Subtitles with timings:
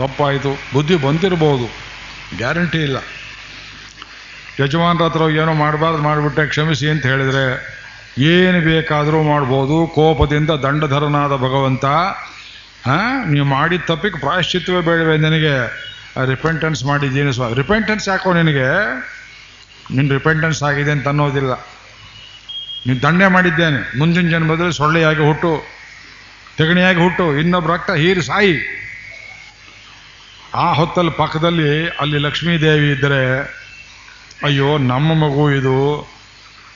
[0.00, 1.66] ತಪ್ಪಾಯಿತು ಬುದ್ಧಿ ಬಂದಿರಬಹುದು
[2.38, 2.98] ಗ್ಯಾರಂಟಿ ಇಲ್ಲ.
[4.62, 7.44] ಯಜಮಾನ್ರ ಹತ್ರ ಏನೋ ಮಾಡಬಾರ್ದು ಮಾಡಿಬಿಟ್ಟೆ, ಕ್ಷಮಿಸಿ ಅಂತ ಹೇಳಿದರೆ,
[8.34, 9.76] ಏನು ಬೇಕಾದರೂ ಮಾಡ್ಬೋದು.
[9.96, 11.84] ಕೋಪದಿಂದ ದಂಡಧರನಾದ ಭಗವಂತ
[13.32, 15.54] ನೀವು ಮಾಡಿದ ತಪ್ಪಿಗೆ ಪ್ರಾಯಶ್ಚಿತ್ವೇ ಬೇಡವೆ ನಿನಗೆ.
[16.32, 18.68] ರಿಪೆಂಟೆನ್ಸ್ ಮಾಡಿದ್ದೀನಿ ಸ್ವ ರಿಪೆಂಟೆನ್ಸ್ ಯಾಕೋ ನಿನಗೆ?
[19.96, 21.52] ನಿನ್ನ ರಿಪೆಂಟೆನ್ಸ್ ಆಗಿದೆ ಅಂತ ಅನ್ನೋದಿಲ್ಲ.
[22.86, 23.80] ನೀನು ದಂಡೆ ಮಾಡಿದ್ದೇನೆ.
[23.98, 25.52] ಮುಂದಿನ ಜನ್ಮದಲ್ಲಿ ಸೊಳ್ಳೆಯಾಗಿ ಹುಟ್ಟು,
[26.58, 28.54] ತೆಗಣಿಯಾಗಿ ಹುಟ್ಟು ಇನ್ನೊಬ್ಬ ರಕ್ತ ಹೀರಿ ಸಾಯಿ.
[30.54, 33.40] ಆ ಹೊತ್ತಲ್ಲಿ ಪಕ್ಕದಲ್ಲಿ ಅಲ್ಲಿ ಲಕ್ಷ್ಮೀದೇವಿ ಇದ್ದರೆ,
[34.44, 36.08] ಅಯ್ಯೋ, ನಮ್ಮ ಮಗು ಇದು.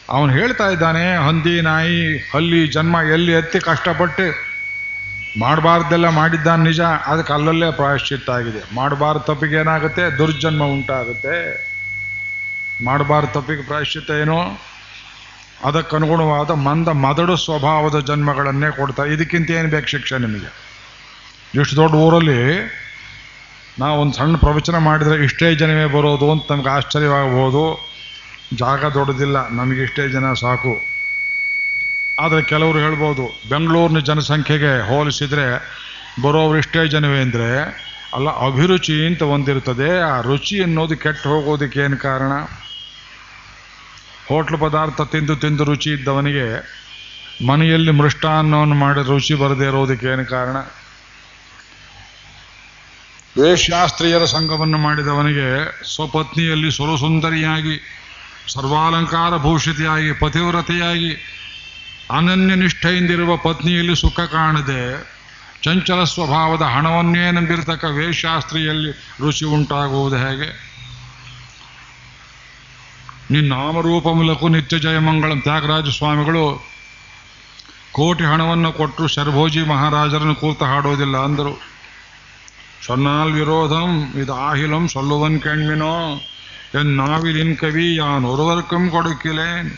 [0.09, 4.51] ಅವನು ಹೇಳ್ತಾ ಇದ್ದಾನೆ, ಹಂದಿ ನಾಯಿ ಅಲ್ಲಿ ಜನ್ಮ ಎಲ್ಲಿ ಎತ್ತಿ ಕಷ್ಟಪಟ್ಟು
[5.39, 8.75] ಮಾಡಬಾರ್ದೆಲ್ಲ ಮಾಡಿದ್ದಾನೆ ನಿಜ, ಅದಕ್ಕೆ ಅಲ್ಲಲ್ಲೇ ಪ್ರಾಯಶ್ಚಿತ್ತ ಆಗಿದೆ.
[8.75, 10.19] ಮಾಡಬಾರ್ದು ತಪ್ಪಿಗೆ ಏನಾಗುತ್ತೆ?
[10.19, 11.67] ದುರ್ಜನ್ಮ ಉಂಟಾಗುತ್ತೆ.
[12.85, 14.61] ಮಾಡಬಾರ್ದು ತಪ್ಪಿಗೆ ಪ್ರಾಯಶ್ಚಿತ್ತ ಏನು?
[15.65, 20.71] ಅದಕ್ಕನುಗುಣವಾದ ಮಂದ ಮದಡು ಸ್ವಭಾವದ ಜನ್ಮಗಳನ್ನೇ ಕೊಡ್ತಾ ಇದಕ್ಕಿಂತ ಏನು ಬೇಕು ಶಿಕ್ಷೆ ನಿಮಗೆ?
[21.61, 22.61] ಇಷ್ಟು ದೊಡ್ಡ ಊರಲ್ಲಿ
[23.81, 27.63] ನಾವು ಒಂದು ಸಣ್ಣ ಪ್ರವಚನ ಮಾಡಿದರೆ ಇಷ್ಟೇ ಜನವೇ ಬರೋದು ಅಂತ ನಮ್ಗೆ ಆಶ್ಚರ್ಯವಾಗಬಹುದು
[28.63, 30.73] ಜಾಗ ದೊಡ್ಡದಿಲ್ಲ, ನಮಗೆ ಇಷ್ಟೇ ಜನ ಸಾಕು.
[32.25, 35.47] ಆದರೆ ಕೆಲವರು ಹೇಳ್ಬೋದು, ಬೆಂಗಳೂರಿನ ಜನಸಂಖ್ಯೆಗೆ ಹೋಲಿಸಿದರೆ
[36.25, 37.49] ಬರೋವ್ರು ಇಷ್ಟೇ ಜನವೇ ಅಂದರೆ
[38.17, 42.33] ಅಲ್ಲ, ಅಭಿರುಚಿ ಅಂತ ಒಂದಿರ್ತದೆ ಆ ರುಚಿ ಅನ್ನೋದು ಕೆಟ್ಟು ಹೋಗೋದಕ್ಕೆ ಏನು ಕಾರಣ?
[44.29, 46.47] ಹೋಟ್ಲು ಪದಾರ್ಥ ತಿಂದು ತಿಂದು ರುಚಿ ಇದ್ದವನಿಗೆ
[47.51, 50.57] ಮನೆಯಲ್ಲಿ ಮೃಷ್ಟಾನ್ನವನ್ನು ಮಾಡಿ ರುಚಿ ಬರದೇ ಇರೋದಕ್ಕೆ ಏನು ಕಾರಣ?
[53.39, 57.81] ವೇಶ್ಯಾಸ್ತ್ರೀಯರ ಸಂಘವನ್ನು ಮಾಡಿದವನಿಗೆ ಸ್ವಪತ್ನಿಯಲ್ಲಿ ಸುರಸುಂದರಿಯಾಗಿ
[58.49, 61.15] ಸರ್ವಾಲಂಕಾರ ಭೂಷಿತಿಯಾಗಿ, ಪತಿವ್ರತೆಯಾಗಿ,
[62.11, 65.11] ಅನನ್ಯ ನಿಷ್ಠೆಯಿಂದಿರುವ ಪತ್ನಿಯಲ್ಲಿ ಸುಖ ಕಾಣದೆ,
[65.63, 70.71] ಚಂಚಲ ಸ್ವಭಾವದ ಹಣವನ್ನೇ ನಂಬಿರತಕ್ಕ ವೇಷಾಸ್ತ್ರೀಯಲ್ಲಿ ರುಚಿ ಉಂಟಾಗುವುದು ಹೇಗೆ?
[73.31, 76.67] ನಿನ್ನ ನಾಮರೂಪ ಮೂಲಕ ನಿತ್ಯ ಜಯಮಂಗಳಂ ತ್ಯಾಗರಾಜ ಸ್ವಾಮಿಗಳು,
[77.93, 81.70] ಕೋಟಿ ಹಣವನ್ನು ಕೊಟ್ಟು ಶರ್ಭೋಜಿ ಮಹಾರಾಜರನ್ನು ಕೂತ ಹಾಡೋದಿಲ್ಲ ಅಂದರು.
[82.82, 85.96] சொன்னால் விரோதம் இது ஆகிலும் சொல்லுவன் கேண்மினோ
[86.76, 89.70] என் நாவிலின் ಕವಿ ಯಾನ್ ಒರುವರ್ಕಂ ಕೊಡುಕಿಲೇನ್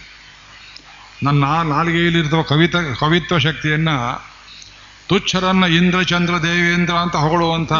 [1.24, 3.92] ನನ್ನ ನಾಲಿಗೆಯಲ್ಲಿರುವ ಕವಿತ ಕವಿತ್ವ ಶಕ್ತಿಯನ್ನ
[5.10, 7.74] ತುಚ್ಛರನ್ನ ಇಂದ್ರ ಚಂದ್ರ ದೇವೇಂದ್ರ ಅಂತ ಹೊಗಳುವಂಥ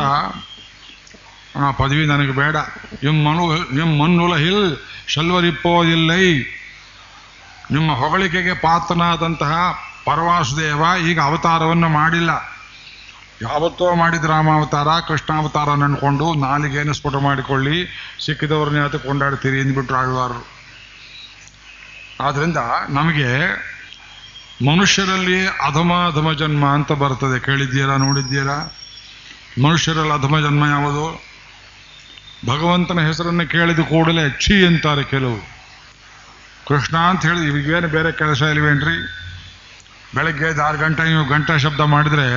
[1.56, 2.56] ಆ ಪದವಿ ನನಗೆ ಬೇಡ
[3.04, 3.44] ಎಂ ಮನು
[3.82, 4.66] ಎಂ ಮನ್ನುಲಹಿಲ್
[5.08, 6.26] ಶಲ್ವರಿಪ್ಪೋದಿಲ್ಲೈ
[7.72, 9.54] ನಿಮ್ಮ ಹೊಗಳಿಕೆಗೆ ಪಾತ್ರನಾದಂತಹ
[10.06, 12.32] ಪರವಾಸುದೇವ ಈಗ ಅವತಾರವನ್ನು ಮಾಡಿಲ್ಲ
[13.43, 17.77] ಯಾವತ್ತೋ ಮಾಡಿದ ರಾಮಾವತಾರ, ಕೃಷ್ಣಾವತಾರ ಅನ್ಕೊಂಡು ನಾಲಿಗೇನು ಸ್ಫೋಟ ಮಾಡಿಕೊಳ್ಳಿ,
[18.27, 20.43] ಸಿಕ್ಕಿದವ್ರನ್ನ ಯಾತ ಕೊಂಡಾಡ್ತೀರಿ ಅಂದ್ಬಿಟ್ರು ಆಳ್ವಾರರು
[22.21, 22.57] ಆದ್ರಿಂದ
[22.89, 23.31] ನಮಗೆ
[24.67, 27.41] ಮನುಷ್ಯರಲ್ಲಿ ಅಧಮ ಅಧಮ ಜನ್ಮ ಅಂತ ಬರ್ತದೆ.
[27.41, 28.79] ಕೇಳಿದ್ದೀರಾ, ನೋಡಿದ್ದೀರಾ?
[29.65, 31.23] ಮನುಷ್ಯರಲ್ಲಿ ಅಧಮ ಜನ್ಮ ಯಾವುದು?
[32.47, 35.39] ಭಗವಂತನ ಹೆಸರನ್ನು ಕೇಳಿದ ಕೂಡಲೇ ಛಿ ಅಂತಾರೆ ಕೆಲವು.
[36.69, 38.97] ಕೃಷ್ಣ ಅಂತ ಹೇಳಿ ಈಗೇನು ಬೇರೆ ಕೆಲಸ ಇಲ್ವೇನ್ರಿ?
[40.15, 42.29] ಬೆಳಗ್ಗೆ ಆರು ಗಂಟೆ ನೀವು ಗಂಟೆ ಶಬ್ದ ಮಾಡಿದ್ರೆ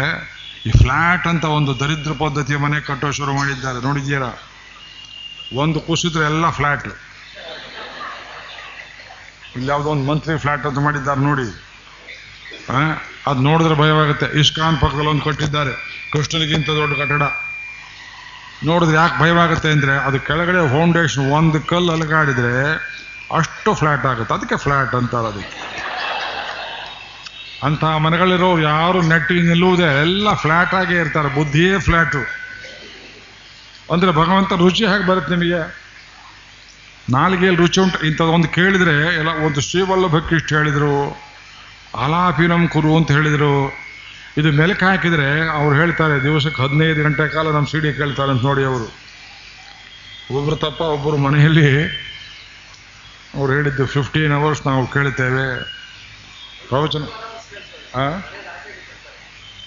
[0.66, 3.80] ಈ ಫ್ಲ್ಯಾಟ್ ಅಂತ ಒಂದು ದರಿದ್ರ ಪದ್ಧತಿಯ ಮನೆ ಕಟ್ಟೋ ಶುರು ಮಾಡಿದ್ದಾರೆ.
[3.88, 4.30] ನೋಡಿದ್ದೀರಾ
[5.64, 6.88] ಒಂದು ಕುಸಿದ್ರೆ ಎಲ್ಲ ಫ್ಲ್ಯಾಟ್
[9.56, 11.48] ಇಲ್ಲಿ ಯಾವುದೋ ಒಂದು ಮಂತ್ರಿ ಫ್ಲ್ಯಾಟ್ ಅಂತ ಮಾಡಿದ್ದಾರೆ ನೋಡಿ.
[13.30, 14.28] ಅದು ನೋಡಿದ್ರೆ ಭಯವಾಗುತ್ತೆ.
[14.42, 15.74] ಇಸ್ಕಾನ್ ಪಕ್ಕದಲ್ಲಿ ಒಂದು ಕಟ್ಟಿದ್ದಾರೆ.
[16.14, 17.24] ಕೃಷ್ಣನಿಗಿಂತ ದೊಡ್ಡ ಕಟ್ಟಡ.
[18.62, 22.54] ನೋಡಿದ್ರೆ ಯಾಕೆ ಭಯವಾಗುತ್ತೆ ಅಂದರೆ, ಅದು ಕೆಳಗಡೆ ಫೌಂಡೇಶನ್ ಒಂದು ಕಲ್ಲು ಅಲಗಾಡಿದ್ರೆ
[23.40, 24.34] ಅಷ್ಟು ಫ್ಲ್ಯಾಟ್ ಆಗುತ್ತೆ.
[24.38, 25.60] ಅದಕ್ಕೆ ಫ್ಲ್ಯಾಟ್ ಅಂತಾರೆ ಅದಕ್ಕೆ.
[27.68, 31.30] ಅಂತಹ ಮನೆಗಳಿರೋ ಯಾರು ನೆಟ್ಟಿ ನಿಲ್ಲುವುದೇ ಎಲ್ಲ ಫ್ಲ್ಯಾಟ್ ಆಗೇ ಇರ್ತಾರೆ.
[31.36, 32.22] ಬುದ್ಧಿಯೇ ಫ್ಲ್ಯಾಟು
[33.94, 35.62] ಅಂದರೆ ಭಗವಂತ ರುಚಿ ಹೇಗೆ ಬರುತ್ತೆ ನಿಮಗೆ?
[37.10, 37.98] ನಾಲಿಗೆಯಲ್ಲಿ ರುಚಿ ಉಂಟು.
[38.08, 40.96] ಇಂಥದ್ದೊಂದು ಕೇಳಿದರೆ, ಎಲ್ಲ ಒಂದು ಶ್ರೀವಲ್ಲಭಕ್ಕೆ ಇಷ್ಟು ಹೇಳಿದರು.
[42.04, 43.54] ಆಲಾಪಿನಂ ಕುರು ಅಂತ ಹೇಳಿದರು.
[44.38, 48.88] ಇದು ಮೆಲುಕು ಹಾಕಿದರೆ ಅವ್ರು ಹೇಳ್ತಾರೆ, ದಿವಸಕ್ಕೆ ಹದಿನೈದು ಗಂಟೆ ಕಾಲ ನಮ್ಮ ಸಿಡಿ ಕೇಳ್ತಾರೆ ಅಂತ ನೋಡಿ ಅವರು.
[50.38, 51.70] ಒಬ್ಬರು ತಪ್ಪ ಒಬ್ಬರು ಮನೆಯಲ್ಲಿ
[53.38, 55.46] ಅವ್ರು ಹೇಳಿದ್ದು ಫಿಫ್ಟೀನ್ ಅವರ್ಸ್ ನಾವು ಕೇಳ್ತೇವೆ.
[56.70, 57.06] ಪ್ರವಚನ?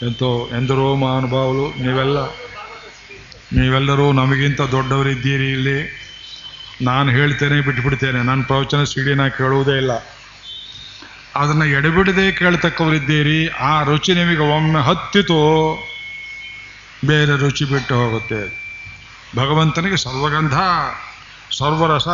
[0.07, 2.19] ಎಂತೋ ಎಂದರೋ ಮಹಾನುಭಾವಲು ನೀವೆಲ್ಲ,
[3.59, 5.79] ನೀವೆಲ್ಲರೂ ನಮಗಿಂತ ದೊಡ್ಡವರಿದ್ದೀರಿ ಇಲ್ಲಿ.
[6.83, 8.21] ನಾನು ಹೇಳ್ತೇನೆ, ಬಿಟ್ಬಿಡ್ತೇನೆ.
[8.23, 9.93] ನನ್ನ ಪ್ರವಚನ ಸಿಡಿನ ಕೇಳುವುದೇ ಇಲ್ಲ.
[11.37, 13.41] ಅದನ್ನು ಎಡೆಬಿಡದೆ ಕೇಳ್ತಕ್ಕವರಿದ್ದೀರಿ.
[13.71, 15.41] ಆ ರುಚಿ ನಿಮಗೆ ಒಮ್ಮೆ ಹತ್ತಿತು,
[17.07, 18.41] ಬೇರೆ ರುಚಿ ಬಿಟ್ಟು ಹೋಗುತ್ತೆ.
[19.37, 20.59] ಭಗವಂತನಿಗೆ ಸರ್ವಗಂಧ,
[21.59, 22.09] ಸರ್ವರಸ,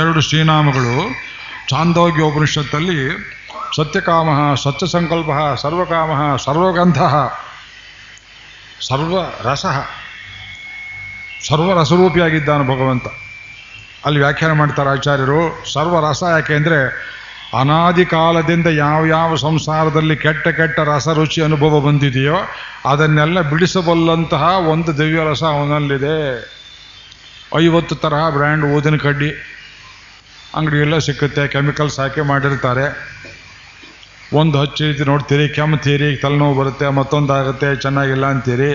[0.00, 0.96] ಎರಡು ಶ್ರೀನಾಮಗಳು.
[1.68, 3.10] ಚಾಂದೋಗ್ಯ ಉಪನಿಷತ್ತಲ್ಲಿ
[3.76, 6.98] ಸತ್ಯಕಾಮ ಸತ್ಯ ಸಂಕಲ್ಪ ಸರ್ವಕಾಮ, ಸರ್ವಗಂಧ,
[8.80, 9.66] ಸರ್ವರಸ,
[11.48, 13.06] ಸರ್ವರಸರೂಪಿಯಾಗಿದ್ದಾನೆ ಭಗವಂತ.
[14.06, 17.10] ಅಲ್ಲಿ ವ್ಯಾಖ್ಯಾನ ಮಾಡ್ತಾರೆ ಆಚಾರ್ಯರು, ಸರ್ವರಸ ಯಾಕೆ ಅಂದರೆ
[17.58, 22.36] ಅನಾದಿ ಕಾಲದಿಂದ ಯಾವ ಯಾವ ಸಂಸಾರದಲ್ಲಿ ಕೆಟ್ಟ ಕೆಟ್ಟ ರಸ ರುಚಿ ಅನುಭವ ಬಂದಿದೆಯೋ
[22.86, 26.16] ಅದನ್ನೆಲ್ಲ ಬಿಡಿಸಬಲ್ಲಂತಹ ಒಂದು ದಿವ್ಯ ರಸ ಅವನಲ್ಲಿದೆ.
[27.58, 29.49] ಐವತ್ತು ತರಹ ಬ್ರ್ಯಾಂಡ್ ಊದಿನ ಕಡ್ಡಿ.
[30.58, 32.86] ಅಂಗಡಿಯೆಲ್ಲ ಸಿಕ್ಕುತ್ತೆ ಕೆಮಿಕಲ್ಸ್ ಹಾಕಿ ಮಾಡಿರ್ತಾರೆ.
[34.40, 38.70] ಒಂದು ಹಚ್ಚಿ ನೋಡ್ತೀರಿ ಕೆಮ್ತೀರಿ ತಲೆನೋವು ಬರುತ್ತೆ, ಮತ್ತೊಂದು ಆಗುತ್ತೆ, ಚೆನ್ನಾಗಿಲ್ಲ ಅಂತೀರಿ.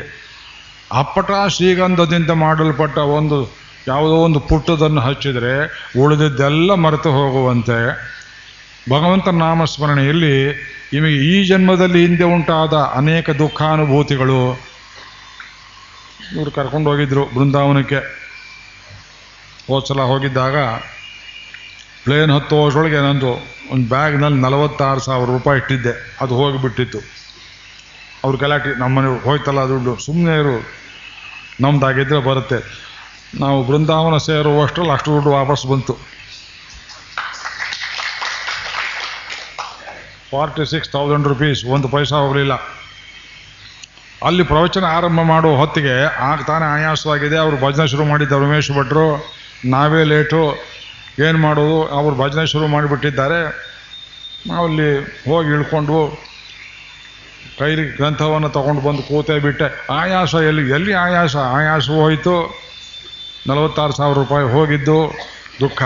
[1.02, 3.38] ಅಪ್ಪಟ ಶ್ರೀಗಂಧದಿಂದ ಮಾಡಲ್ಪಟ್ಟ ಒಂದು
[3.92, 5.54] ಯಾವುದೋ ಒಂದು ಪುಟ್ಟದನ್ನು ಹಚ್ಚಿದರೆ
[6.02, 7.80] ಉಳಿದಿದ್ದೆಲ್ಲ ಮರೆತು ಹೋಗುವಂತೆ.
[8.94, 10.36] ಭಗವಂತನ ನಾಮಸ್ಮರಣೆಯಲ್ಲಿ
[10.94, 14.42] ನಿಮಗೆ ಈ ಜನ್ಮದಲ್ಲಿ ಹಿಂದೆ ಉಂಟಾದ ಅನೇಕ ದುಃಖಾನುಭೂತಿಗಳು
[16.34, 18.00] ಇವರು ಕರ್ಕೊಂಡು ಹೋಗಿದ್ರು ಬೃಂದಾವನಕ್ಕೆ
[19.70, 20.58] ಹೋದ್ಸಲ ಹೋಗಿದ್ದಾಗ
[22.06, 23.32] ಪ್ಲೇನ್ ಹತ್ತು ವರ್ಷೊಳಗೆ ನಂದು
[23.72, 26.18] ಒಂದು ಬ್ಯಾಗ್ನಲ್ಲಿ ನಲವತ್ತಾರು ಸಾವಿರ ರೂಪಾಯಿ ಇಟ್ಟಿದ್ದೆ.
[26.22, 27.00] ಅದು ಹೋಗಿಬಿಟ್ಟಿತ್ತು.
[28.24, 29.98] ಅವ್ರ ಗಲಾಟೆ, ನಮ್ಮನೆ ಹೋಯ್ತಲ್ಲ ದುಡ್ಡು.
[29.98, 30.76] ಸುಮ್ಮನೆ ಇರು.
[31.62, 32.86] ನಮ್ದಾಗಿದ್ದರೆ ಬರುತ್ತೆ.
[33.40, 35.94] ನಾವು ಬೃಂದಾವನ ಸೇರುವಷ್ಟರಲ್ಲಿ ಅಷ್ಟು ದುಡ್ಡು ವಾಪಸ್ ಬಂತು.
[40.32, 42.54] ಫಾರ್ಟಿ ಸಿಕ್ಸ್ ತೌಸಂಡ್ ರುಪೀಸ್, ಒಂದು ಪೈಸಾ ಹೋಗಲಿಲ್ಲ.
[44.26, 47.38] ಅಲ್ಲಿ ಪ್ರವಚನ ಆರಂಭ ಮಾಡುವ ಹೊತ್ತಿಗೆ ಆಗ ತಾನೇ ಆಯಾಸವಾಗಿದೆ.
[47.38, 49.36] ಅವರು ಭಜನೆ ಶುರು ಮಾಡಿದ್ದ ರಮೇಶ್ ಭಟ್ರು,
[49.66, 50.75] ನಾವೇ ಲೇಟು.
[51.20, 51.88] ಏನು ಮಾಡೋದು?
[51.88, 53.76] ಅವರು ಭಜನೆ ಶುರು ಮಾಡಿಬಿಟ್ಟಿದ್ದಾರೆ.
[54.48, 56.18] ನಾವಲ್ಲಿ ಹೋಗಿ ಇಳ್ಕೊಂಡು
[57.60, 59.88] ಕೈಲಿ ಗ್ರಂಥವನ್ನು ತಗೊಂಡು ಬಂದು ಕೂತೇ ಬಿಟ್ಟೆ.
[59.94, 60.70] ಆಯಾಸ ಎಲ್ಲಿ?
[60.70, 61.36] ಎಲ್ಲಿ ಆಯಾಸ?
[61.36, 62.66] ಆಯಾಸ ಹೋಯಿತು.
[63.48, 65.12] ನಲವತ್ತಾರು ಸಾವಿರ ರೂಪಾಯಿ ಹೋಗಿದ್ದು.
[65.60, 65.84] ದುಃಖ.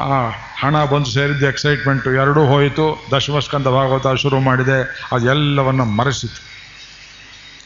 [0.00, 0.28] ಆ
[0.60, 3.06] ಹಣ ಬಂದು ಸೇರಿದ್ದು ಎಕ್ಸೈಟ್ಮೆಂಟು ಎರಡೂ ಹೋಯಿತು.
[3.16, 5.08] ದಶಮಸ್ಕಂದ ಭಾಗವತ ಶುರು ಮಾಡಿದೆ.
[5.12, 6.53] ಅದೆಲ್ಲವನ್ನು ಮರೆಸಿತು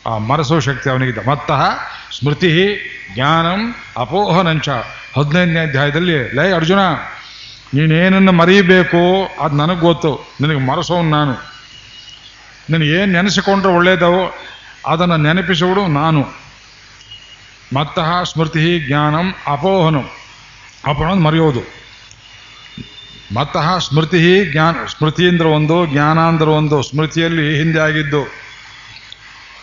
[0.09, 1.31] ಆ ಮರಸೋ ಶಕ್ತಿ ಅವನಿಗಿದೆ.
[1.31, 1.63] ಮತ್ತಃ
[2.19, 2.79] ಸ್ಮೃತಿ,
[3.15, 4.69] ಜ್ಞಾನಂ, ಅಪೋಹನಂಚ.
[5.17, 6.79] ಹದಿನೈದನೇ ಅಧ್ಯಾಯದಲ್ಲಿ, ಲೈ ಅರ್ಜುನ,
[7.75, 10.37] ನೀನೇನನ್ನು ಮರೀಬೇಕು ಅದು ನನಗೆ ಗೊತ್ತು.
[10.41, 11.59] ನಿನಗೆ ಮರೆಸೋನು ನಾನು.
[12.85, 14.35] ಏನು ನೆನೆಸಿಕೊಂಡ್ರೆ ಒಳ್ಳೆಯದವು
[14.87, 16.27] ಅದನ್ನು ನೆನಪಿಸುವುದು ನಾನು.
[17.75, 20.09] ಮತ್ತಃ ಸ್ಮೃತಿ, ಜ್ಞಾನಂ, ಅಪೋಹನಂ.
[20.87, 21.61] ಅಪೋಹನ ಮರೆಯೋದು.
[23.35, 28.48] ಮತ್ತಃ ಸ್ಮೃತಿ, ಜ್ಞಾನ ಸ್ಮೃತಿ ಅಂದ್ರೆ ಒಂದು ಜ್ಞಾನ ಅಂದ್ರೆ ಒಂದು ಸ್ಮೃತಿಯಲ್ಲಿ ಹಿಂದೆ ಆಗಿದ್ದು.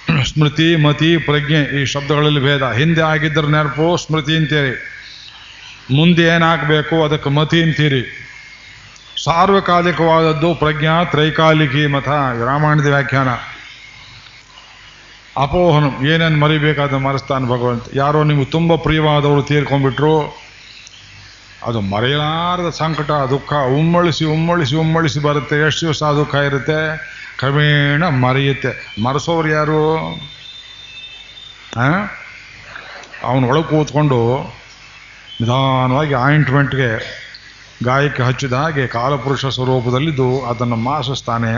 [0.05, 2.71] ಸ್ಮೃತಿ, ಮತಿ, ಪ್ರಜ್ಞೆ ಈ ಶಬ್ದಗಳಲ್ಲಿ ಭೇದ.
[2.71, 4.91] ಹಿಂದೆ ಆಗಿದ್ದರೆ ನೆನಪು, ಸ್ಮೃತಿ ಅಂತೀರಿ.
[5.95, 8.29] ಮುಂದೆ ಏನಾಗಬೇಕು, ಅದಕ್ಕೆ ಮತಿ ಅಂತೀರಿ.
[9.23, 12.07] ಸಾರ್ವಕಾಲಿಕವಾದದ್ದು ಪ್ರಜ್ಞಾ, ತ್ರೈಕಾಲಿಕಿ ಮತ
[12.47, 13.27] ರಾಮಾಯಣದ ವ್ಯಾಖ್ಯಾನ.
[15.37, 16.05] ಅಪೋಹನ.
[16.05, 17.83] ಏನೇನು ಮರಿಬೇಕಾದ ಮರೆಸ್ತಾನೆ ಭಗವಂತ.
[17.93, 20.45] ಯಾರೋ ನಿಮ್ಗೆ ತುಂಬ ಪ್ರಿಯವಾದವರು ತೀರ್ಕೊಂಡ್ಬಿಟ್ರು.
[21.65, 23.53] ಅದು ಮರೆಯಲಾರದ ಸಂಕಟ, ದುಃಖ.
[23.53, 25.67] ಉಮ್ಮಳಿಸಿ ಉಮ್ಮಳಿಸಿ ಉಮ್ಮಳಿಸಿ ಬರುತ್ತೆ.
[25.67, 27.14] ಎಷ್ಟು ದಿವಸ ದುಃಖ ಇರುತ್ತೆ?
[27.39, 29.01] ಕ್ರಮೇಣ ಮರೆಯುತ್ತೆ.
[29.03, 29.81] ಮರೆಸೋರು ಯಾರು?
[33.47, 34.19] ಒಳಗೆ ಕೂತ್ಕೊಂಡು
[35.41, 36.89] ನಿಧಾನವಾಗಿ ಆಯಿಂಟ್ಮೆಂಟ್ಗೆ
[37.83, 41.51] ಗಾಯಕ್ಕೆ ಹಚ್ಚಿದ ಹಾಗೆ ಕಾಲಪುರುಷ ಸ್ವರೂಪದಲ್ಲಿದ್ದು ಅದನ್ನು ಮಾಸಿಸ್ತಾನೆ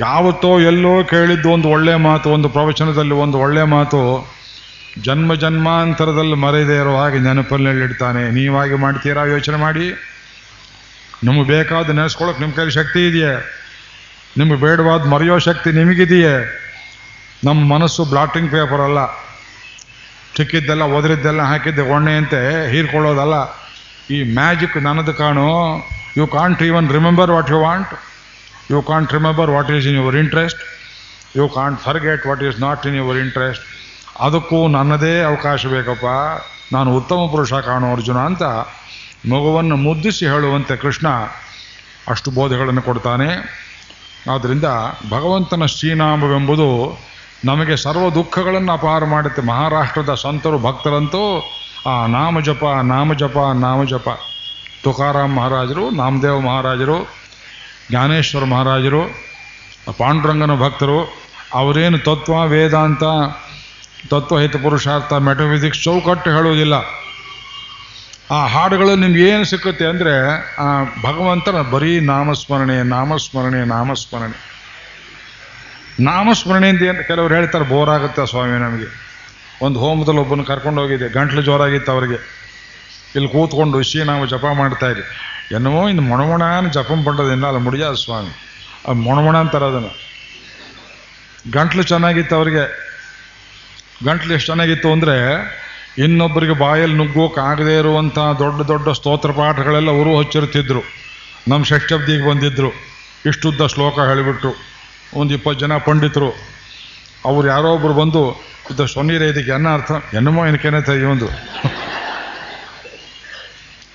[0.00, 4.32] ಯಾವತ್ತೋ ಎಲ್ಲೋ ಕೇಳಿದ್ದು ಒಂದು ಒಳ್ಳೆ ಮಾತು, ಒಂದು ಪ್ರವಚನದಲ್ಲಿ ಒಂದು ಒಳ್ಳೆ ಮಾತು,
[5.02, 9.86] ಜನ್ಮ ಜನ್ಮಾಂತರದಲ್ಲಿ ಮರೆಯದೇ ಇರೋ ಹಾಗೆ ನೆನಪಲ್ಲಿಡ್ತಾನೆ ನೀವಾಗಿ ಮಾಡ್ತೀರಾ ಯೋಚನೆ ಮಾಡಿ?
[11.24, 13.61] ನಮಗೆ ಬೇಕಾದ ನೆನೆಸ್ಕೊಳ್ಳೋಕೆ ನಿಮ್ಮ ಕೈಯಲ್ಲಿ ಶಕ್ತಿ ಇದೆಯೇ?
[14.38, 16.34] ನಿಮಗೆ ಬೇಡವಾದ ಮರೆಯೋ ಶಕ್ತಿ ನಿಮಗಿದೆಯೇ?
[17.44, 19.00] ನಮ್ಮ ಮನಸ್ಸು ಬ್ಲಾಟಿಂಗ್ ಪೇಪರ್ ಅಲ್ಲ.
[20.36, 23.34] ಚಿಕ್ಕಿದ್ದೆಲ್ಲ, ಒದರಿದ್ದೆಲ್ಲ ಹಾಕಿದ್ದೆ ಒಣ್ಣೆಯಂತೆ ಹೀರ್ಕೊಳ್ಳೋದಲ್ಲ.
[24.14, 25.48] ಈ ಮ್ಯಾಜಿಕ್ ನನ್ನದು ಕಾಣು.
[26.16, 27.92] You can't even remember what you want
[28.70, 30.60] you can't remember what is in your interest
[31.36, 33.64] you can't forget what is not in your interest
[34.20, 36.06] ಅದಕ್ಕೂ ನನ್ನದೇ ಅವಕಾಶ ಬೇಕಪ್ಪ.
[36.72, 38.42] ನಾನು ಉತ್ತಮ ಪುರುಷ ಕಾಣು ಅರ್ಜುನ ಅಂತ
[39.32, 41.08] ಮಗುವನ್ನು ಮುದ್ದಿಸಿ ಹೇಳುವಂತೆ ಕೃಷ್ಣ
[42.08, 43.61] ಅಷ್ಟು ಬೋಧೆಗಳನ್ನು ಕೊಡ್ತಾನೆ.
[44.30, 44.64] ಆದ್ದರಿಂದ
[45.10, 46.98] ಭಗವಂತನ ಶ್ರೀನಾಮವೆಂಬುದು
[47.44, 49.42] ನಮಗೆ ಸರ್ವ ದುಃಖಗಳನ್ನು ಅಪಾರ ಮಾಡುತ್ತೆ.
[49.42, 51.52] ಮಹಾರಾಷ್ಟ್ರದ ಸಂತರು ಭಕ್ತರಂತೂ,
[51.86, 54.08] ಆ ನಾಮ ಜಪ ನಾಮ ಜಪ ನಾಮ ಜಪ.
[54.84, 57.08] ತುಕಾರಾಮ್ ಮಹಾರಾಜರು, ನಾಮದೇವ ಮಹಾರಾಜರು,
[57.90, 59.02] ಜ್ಞಾನೇಶ್ವರ ಮಹಾರಾಜರು,
[59.98, 61.22] ಪಾಂಡುರಂಗನ ಭಕ್ತರು,
[61.54, 63.02] ಅವರೇನು ತತ್ವ, ವೇದಾಂತ,
[64.08, 66.74] ತತ್ವಹಿತ ಪುರುಷಾರ್ಥ, ಮೆಟಫಿಸಿಕ್ಸ್, ಚೌಕಟ್ಟು ಹೇಳುವುದಿಲ್ಲ.
[68.32, 70.26] ಆ ಹಾಡುಗಳು ನಿಮ್ಗೆ ಏನು ಸಿಕ್ಕುತ್ತೆ ಅಂದರೆ,
[70.58, 74.52] ಆ, ಭಗವಂತನ ಬರೀ ನಾಮಸ್ಮರಣೆ ನಾಮಸ್ಮರಣೆ ನಾಮಸ್ಮರಣೆ.
[76.00, 79.12] ನಾಮಸ್ಮರಣೆಯಿಂದ ಏನು ಕೆಲವ್ರು ಹೇಳ್ತಾರೆ, ಬೋರ್ ಆಗುತ್ತೆ ಸ್ವಾಮಿ ನಮಗೆ.
[79.62, 82.42] ಒಂದು ಹೋಮದಲ್ಲಿ ಒಬ್ಬನ ಕರ್ಕೊಂಡು ಹೋಗಿದ್ದೆ, ಗಂಟ್ಲು ಜೋರಾಗಿತ್ತು ಅವರಿಗೆ.
[83.14, 85.04] ಇಲ್ಲಿ ಕೂತ್ಕೊಂಡು ವಿಷಯ ನಾವು ಜಪ ಮಾಡ್ತಾ ಇದ್ವಿ
[85.54, 88.30] ಏನೋ ಇನ್ನು ಮೊಣಮೊಣಾನ ಜಪಂ ಪಂಡದಿಂದ ಅಲ್ಲಿ, ಮುಡಿಯಾದ ಸ್ವಾಮಿ.
[88.84, 90.12] ಅದು ಮೊಣಮೊಣ ಅಂತಾರೆ ಅದನ್ನು.
[91.52, 92.92] ಗಂಟ್ಲು ಚೆನ್ನಾಗಿತ್ತು ಅವರಿಗೆ.
[94.04, 95.61] ಗಂಟ್ಲು ಎಷ್ಟು ಚೆನ್ನಾಗಿತ್ತು ಅಂದರೆ
[95.98, 100.82] ಇನ್ನೊಬ್ಬರಿಗೆ ಬಾಯಲ್ಲಿ ನುಗ್ಗೋಕೆ ಆಗದೇ ಇರುವಂಥ ದೊಡ್ಡ ದೊಡ್ಡ ಸ್ತೋತ್ರ ಪಾಠಗಳೆಲ್ಲ ಅವರು ಹಚ್ಚಿರ್ತಿದ್ರು
[101.48, 102.70] ನಮ್ಮ ಷಷ್ಠಬ್ದಿಗೆ ಬಂದಿದ್ದರು
[103.26, 104.52] ಇಷ್ಟುದ್ದ ಶ್ಲೋಕ ಹೇಳಿಬಿಟ್ರು.
[105.14, 106.30] ಒಂದು ಇಪ್ಪತ್ತು ಜನ ಪಂಡಿತರು.
[107.24, 109.92] ಅವ್ರು ಯಾರೋ ಒಬ್ಬರು ಬಂದು, ಇದು ಸೊನ್ನೀರ, ಇದಕ್ಕೆ ಎನ್ನ ಅರ್ಥ?
[110.14, 111.28] ಎನ್ನಮೋ ಏನಕ್ಕೇನೆ ಒಂದು?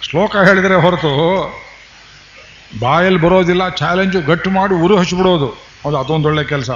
[0.01, 1.11] ಶ್ಲೋಕ ಹೇಳಿದರೆ ಹೊರತು,
[2.79, 6.69] ಬಾಯಲ್ಲಿ ಬರೋದಿಲ್ಲ, ಚಾಲೆಂಜು ಗಟ್ಟು ಮಾಡಿ ಉರು ಹಚ್ಚಿಬಿಡೋದು ಅದು ಅದೊಂದು ಒಳ್ಳೆ ಕೆಲಸ.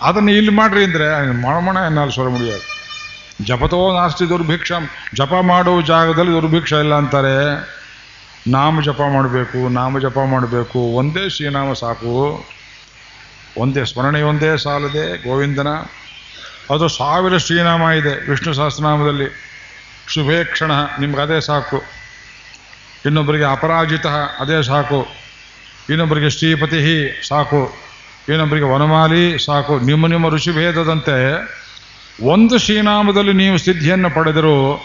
[0.00, 2.77] ಅದನ್ನು ಇಲ್ಲಿ ಮಾಡ್ರಿ ಅಂದರೆ, ಮಣಮಣ ಎನ್ನಲ್ಲಿ ಸ್ವರ ಮುಡಿಯೋದು
[3.44, 4.72] ಜಪತೋ ನಾಸ್ತಿ ದುರ್ಭಿಕ್ಷ,
[5.14, 7.34] ಜಪ ಮಾಡೋ ಜಾಗದಲ್ಲಿ ದುರ್ಭಿಕ್ಷ ಇಲ್ಲ ಅಂತಾರೆ.
[8.50, 12.44] ನಾಮ ಜಪ ಮಾಡಬೇಕು, ನಾಮ ಜಪ ಮಾಡಬೇಕು, ಒಂದೇ ಶ್ರೀನಾಮ ಸಾಕು.
[13.58, 15.68] ಒಂದೇ ಸ್ಮರಣೆ, ಒಂದೇ ಸಾಲದೆ ಗೋವಿಂದನ.
[16.74, 19.48] ಅದು ಸಾವಿರ ಶ್ರೀನಾಮ ಇದೆ ವಿಷ್ಣು ಸಹಸ್ರನಾಮದಲ್ಲಿ.
[20.08, 21.82] ಶುಭೇಕ್ಷಣ ನಿಮ್ಗೆ ಅದೇ ಸಾಕು.
[23.06, 24.06] ಇನ್ನೊಬ್ಬರಿಗೆ ಅಪರಾಜಿತ,
[24.40, 25.06] ಅದೇ ಸಾಕು.
[25.90, 27.74] ಇನ್ನೊಬ್ಬರಿಗೆ ಶ್ರೀಪತಿ ಸಾಕು.
[28.28, 29.80] ಇನ್ನೊಬ್ಬರಿಗೆ ವನಮಾಲಿ ಸಾಕು.
[29.80, 31.58] ನಿಮ್ಮ ನಿಮ್ಮ ಋಷಿಭೇದದಂತೆ
[32.22, 34.76] ಒಂದು ಶ್ರೀನಾಮದಲ್ಲಿ ನೀವು ಸಿದ್ಧಿಯನ್ನು ಪಡೆದರೂ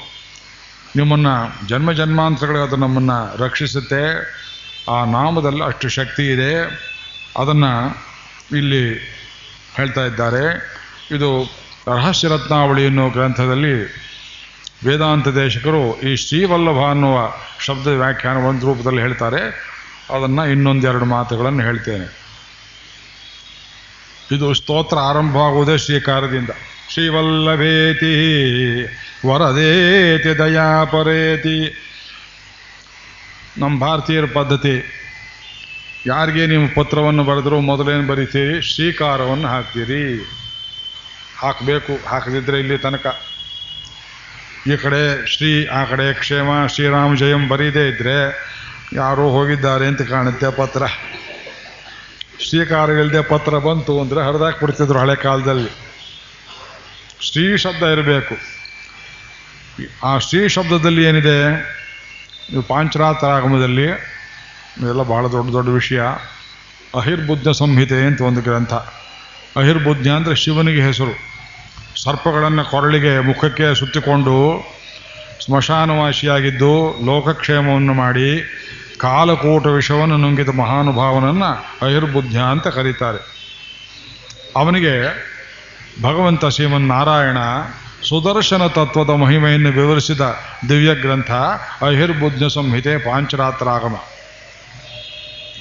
[0.96, 4.34] ನಿಮ್ಮನ್ನು ಜನ್ಮ ಜನ್ಮಾಂತರಗಳಿಗೆ ಅದು ನಮ್ಮನ್ನು ರಕ್ಷಿಸುತ್ತೆ.
[4.90, 6.58] ಆ ನಾಮದಲ್ಲಿ ಅಷ್ಟು ಶಕ್ತಿ ಇದೆ.
[7.38, 7.98] ಅದನ್ನು
[8.58, 8.98] ಇಲ್ಲಿ
[9.78, 10.74] ಹೇಳ್ತಾ ಇದ್ದಾರೆ.
[11.12, 11.44] ಇದು
[11.88, 13.84] ರಹಸ್ಯ ರತ್ನಾವಳಿ ಎನ್ನುವ ಗ್ರಂಥದಲ್ಲಿ
[14.86, 19.74] ವೇದಾಂತ ದೇಶಕರು ಈ ಶ್ರೀವಲ್ಲಭ ಅನ್ನುವ ಶಬ್ದ ವ್ಯಾಖ್ಯಾನ ಒಂದು ರೂಪದಲ್ಲಿ ಹೇಳ್ತಾರೆ.
[20.16, 22.24] ಅದನ್ನು ಇನ್ನೊಂದೆರಡು ಮಾತುಗಳನ್ನು ಹೇಳ್ತೇನೆ.
[24.32, 26.50] ಇದು ಸ್ತೋತ್ರ ಆರಂಭ ಆಗುವುದೇ ಶ್ರೀಕಾರದಿಂದ.
[26.94, 28.12] ಶ್ರೀವಲ್ಲಭೇತಿ
[29.28, 31.58] ವರದೇತಿ, ದಯಾಪರೇತಿ.
[33.58, 34.74] ನಮ್ಮ ಭಾರತೀಯರ ಪದ್ಧತಿ,
[36.08, 38.56] ಯಾರಿಗೆ ನೀವು ಪತ್ರವನ್ನು ಬರೆದರೂ ಮೊದಲೇನು ಬರೀತೀರಿ?
[38.62, 40.04] ಶ್ರೀಕಾರವನ್ನು ಹಾಕ್ತೀರಿ.
[41.38, 43.06] ಹಾಕಬೇಕು ಹಾಕದಿದ್ದರೆ ಇಲ್ಲಿ ತನಕ.
[44.68, 48.18] ಈ ಕಡೆ ಶ್ರೀ, ಆ ಕಡೆ ಕ್ಷೇಮ, ಶ್ರೀರಾಮ ಜಯಂ ಬರೀದೇ ಇದ್ದರೆ
[48.94, 50.84] ಯಾರೋ ಹೋಗಿದ್ದಾರೆ ಅಂತ ಕಾಣುತ್ತೆ ಪತ್ರ.
[52.48, 55.72] ಶ್ರೀಕಾರವಿಲ್ಲದೆ ಪತ್ರ ಬಂತು ಅಂದರೆ ಹರಿದಾಕ್ಬಿಡ್ತಿದ್ರು ಹಳೆ ಕಾಲದಲ್ಲಿ.
[57.24, 58.36] ಶ್ರೀ ಶಬ್ದ ಇರಬೇಕು.
[60.04, 61.40] ಆ ಶ್ರೀ ಶಬ್ದದಲ್ಲಿ ಏನಿದೆ?
[62.68, 66.02] ಪಾಂಚರಾತ್ರ ಆಗಮದಲ್ಲಿ ಇದೆಲ್ಲ ಬಹಳ ದೊಡ್ಡ ದೊಡ್ಡ ವಿಷಯ.
[66.96, 68.74] ಅಹಿರ್ಬುದ್ಧ ಸಂಹಿತೆ ಅಂತ ಒಂದು ಗ್ರಂಥ.
[69.58, 71.34] ಅಹಿರ್ಬುದ್ಧ ಅಂದರೆ ಶಿವನಿಗೆ ಹೆಸರು.
[72.04, 74.64] ಸರ್ಪಗಳನ್ನು ಕೊರಳಿಗೆ ಮುಖಕ್ಕೆ ಸುತ್ತಿಕೊಂಡು
[75.46, 78.44] ಸ್ಮಶಾನವಾಸಿಯಾಗಿದ್ದು ಲೋಕಕ್ಷೇಮವನ್ನು ಮಾಡಿ
[78.98, 81.52] ಕಾಲಕೂಟ ವಿಷವನ್ನು ನುಂಗಿದ ಮಹಾನುಭಾವನನ್ನು
[81.86, 83.34] ಅಹಿರ್ಬುದ್ಧ ಅಂತ ಕರೀತಾರೆ.
[84.56, 84.94] ಅವನಿಗೆ
[86.02, 87.38] ಭಗವಂತ ಶ್ರೀಮನ್ನಾರಾಯಣ
[88.10, 90.22] ಸುದರ್ಶನ ತತ್ವದ ಮಹಿಮೆಯನ್ನು ವಿವರಿಸಿದ
[90.70, 91.32] ದಿವ್ಯ ಗ್ರಂಥ
[91.82, 93.96] ಅಹಿರ್ಬುದ್ಧ ಸಂಹಿತೆ ಪಾಂಚರಾತ್ರಾಗಮ.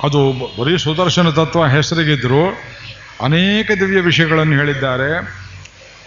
[0.02, 2.46] ಅದು ಬರೀ ಸುದರ್ಶನ ತತ್ವ ಹೆಸರಿಗಿದ್ರು
[3.22, 5.18] ಅನೇಕ ದಿವ್ಯ ವಿಷಯಗಳನ್ನು ಹೇಳಿದ್ದಾರೆ.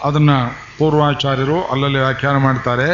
[0.03, 2.89] ಅದನ್ನು ಪೂರ್ವಾಚಾರ್ಯರು ಅಲ್ಲಲ್ಲಿ ವ್ಯಾಖ್ಯಾನ ಮಾಡ್ತಾರೆ.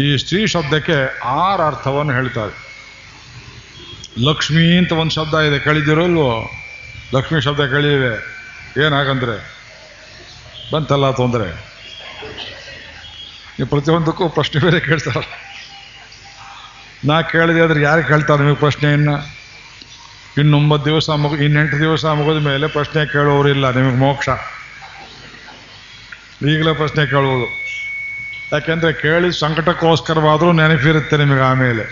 [0.00, 2.64] ಈ ಸ್ತ್ರೀ ಶಬ್ದಕ್ಕೆ ಆರು ಅರ್ಥವನ್ನು ಹೇಳ್ತಾರೆ.
[4.24, 5.58] ಲಕ್ಷ್ಮಿ ಅಂತ ಒಂದು ಶಬ್ದ ಇದೆ.
[5.58, 6.50] ಕೇಳಿದಿರಲ್ವೋ
[7.14, 8.44] ಲಕ್ಷ್ಮಿ ಶಬ್ದ ಕೇಳಿದಿವೆ
[8.86, 9.53] ಏನಾಗಂದ್ರೆ
[10.72, 11.48] ಬಂತಲ್ಲ ತೊಂದರೆ?
[13.56, 15.22] ನೀವು ಪ್ರತಿಯೊಂದಕ್ಕೂ ಪ್ರಶ್ನೆ ಬೇರೆ ಕೇಳ್ತಾರ
[17.04, 19.16] ನಾ ಕೇಳಿದೆ ಆದ್ರೆ ಯಾರು ಕೇಳ್ತಾರೆ ನಿಮಗೆ ಪ್ರಶ್ನೆಯನ್ನು
[20.38, 24.28] ಇನ್ನೊಂಬತ್ತು ದಿವಸ ಮುಗಿ, ಇನ್ನೆಂಟು ದಿವಸ ಮುಗಿದ ಮೇಲೆ ಪ್ರಶ್ನೆ ಕೇಳೋರಿಲ್ಲ ನಿಮಗೆ ಮೋಕ್ಷ.
[26.52, 27.46] ಈಗಲೇ ಪ್ರಶ್ನೆ ಕೇಳುವುದು
[28.52, 31.84] ಯಾಕೆಂದರೆ ಕೇಳಿ ಸಂಕಟಕ್ಕೋಸ್ಕರವಾದರೂ ನೆನಪಿರುತ್ತೆ ನಿಮಗೆ ಆಮೇಲೆ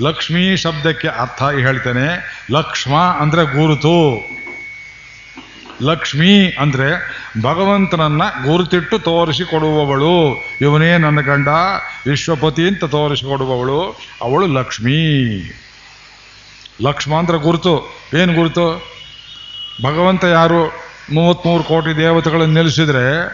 [0.00, 2.06] ಲಕ್ಷ್ಮೀ ಶಬ್ದಕ್ಕೆ ಅರ್ಥ ಹೇಳ್ತೇನೆ.
[2.50, 3.96] ಲಕ್ಷ್ಮ ಅಂದರೆ ಗುರುತು.
[5.82, 10.36] ಲಕ್ಷ್ಮಿ ಅಂದ್ರೆ ಭಗವಂತನನ್ನ ಗುರುತಿಟ್ಟು ತೋರಿಸಿಕೊಡುವವಳು.
[10.60, 11.48] ಇವನೇ ನನ್ನ ಗಂಡ,
[12.06, 14.00] ವಿಶ್ವಪತಿ ಅಂತ ತೋರಿಸಿಕೊಡುವವಳು.
[14.22, 14.92] ಅವಳು ಲಕ್ಷ್ಮೀ.
[16.82, 18.00] ಲಕ್ಷ್ಮ ಅಂದ್ರೆ ಗುರುತು.
[18.22, 18.82] ಏನು ಗುರುತು?
[19.84, 20.88] ಭಗವಂತ ಯಾರು?
[21.12, 23.26] ಮೂವತ್ತ್ಮೂರು ಕೋಟಿ ದೇವತೆಗಳನ್ನು ನೆಲೆಸಿದ್ರೆ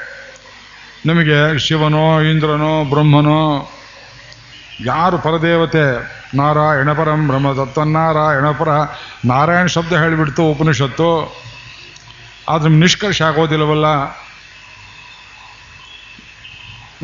[1.06, 3.70] ನಿಮಗೆ ಶಿವನೋ, ಇಂದ್ರನೋ, ಬ್ರಹ್ಮನೋ,
[4.84, 6.14] ಯಾರು ಪರದೇವತೆ?
[6.36, 8.68] ನಾರಾಯಣ ಪರಂ ಬ್ರಹ್ಮ ತತ್ವನಾರಾಯಣ ಪರ
[9.24, 11.43] ನಾರಾಯಣ ಶಬ್ದ ಹೇಳಿಬಿಡ್ತು ಉಪನಿಷತ್ತು.
[12.48, 13.86] ಆದ್ರೆ ನಿಷ್ಕರ್ಷ ಆಗೋದಿಲ್ಲವಲ್ಲ?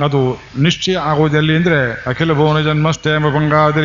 [0.05, 3.81] ಅದು ನಿಶ್ಚಯ ಆಗೋದೆಲ್ಲಿ ಅಂದರೆ ಅಖಿಲ ಭುವನ ಜನ್ಮ ಸ್ಥೇಮ ಭಂಗಾದಿ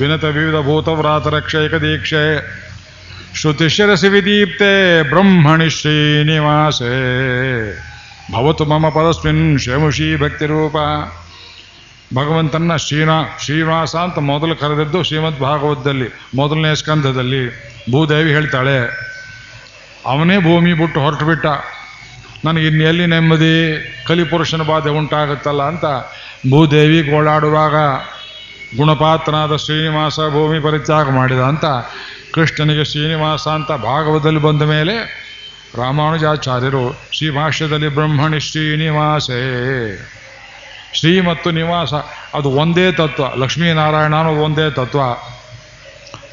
[0.00, 2.62] ವಿನತ ವಿವಿಧ ಭೂತವ್ರಾತ ಏಕದೀಕ್ಷೆ ದೀಕ್ಷೆ.
[3.34, 6.94] ಶ್ರುತಿಶಿರಸಿ ವಿದೀಪ್ತೆ ಬ್ರಹ್ಮಣಿ ಶ್ರೀನಿವಾಸೇ.
[8.32, 10.76] ಭವತು ಮಮ ಪರಸ್ಮಿನ್ ಶ್ರೇಮುಷಿ ಭಕ್ತಿರೂಪ
[12.14, 17.50] ಭಗವಂತನ ಶ್ರೀನಾ ಶ್ರೀನಿವಾಸ ಅಂತ ಮೊದಲು ಕರೆದಿದ್ದು ಶ್ರೀಮದ್ ಭಾಗವತದಲ್ಲಿ ಮೊದಲನೇ ಸ್ಕಂಧದಲ್ಲಿ
[17.90, 19.11] ಭೂದೇವಿ ಹೇಳ್ತಾಳೆ.
[20.06, 21.46] ಅವನೇ ಭೂಮಿ ಬಿಟ್ಟು ಹೊರಟು ಬಿಟ್ಟ.
[22.44, 23.78] ನನಗೆ ಇನ್ನೆಲ್ಲಿ ನೆಮ್ಮದಿ?
[24.06, 25.84] ಕಲಿಪುರುಷನ ಬಾಧೆ ಉಂಟಾಗುತ್ತಲ್ಲ ಅಂತ
[26.50, 27.74] ಭೂದೇವಿ ಗೋಳಾಡುವಾಗ
[28.76, 31.64] ಗುಣಪಾತ್ರನಾದ ಶ್ರೀನಿವಾಸ ಭೂಮಿ ಪರಿತ್ಯಾಗ ಮಾಡಿದ ಅಂತ
[32.34, 35.22] ಕೃಷ್ಣನಿಗೆ ಶ್ರೀನಿವಾಸ ಅಂತ ಭಾಗವತದಲ್ಲಿ ಬಂದ ಮೇಲೆ
[35.74, 39.40] ರಾಮಾನುಜಾಚಾರ್ಯರು ಶ್ರೀ ಭಾಷ್ಯದಲ್ಲಿ ಬ್ರಹ್ಮಣಿ ಶ್ರೀನಿವಾಸೇ.
[40.94, 41.94] ಶ್ರೀ ಮತ್ತು ನಿವಾಸ,
[42.34, 43.24] ಅದು ಒಂದೇ ತತ್ವ.
[43.36, 44.98] ಲಕ್ಷ್ಮೀನಾರಾಯಣ ಅನ್ನೋದು ಒಂದೇ ತತ್ವ.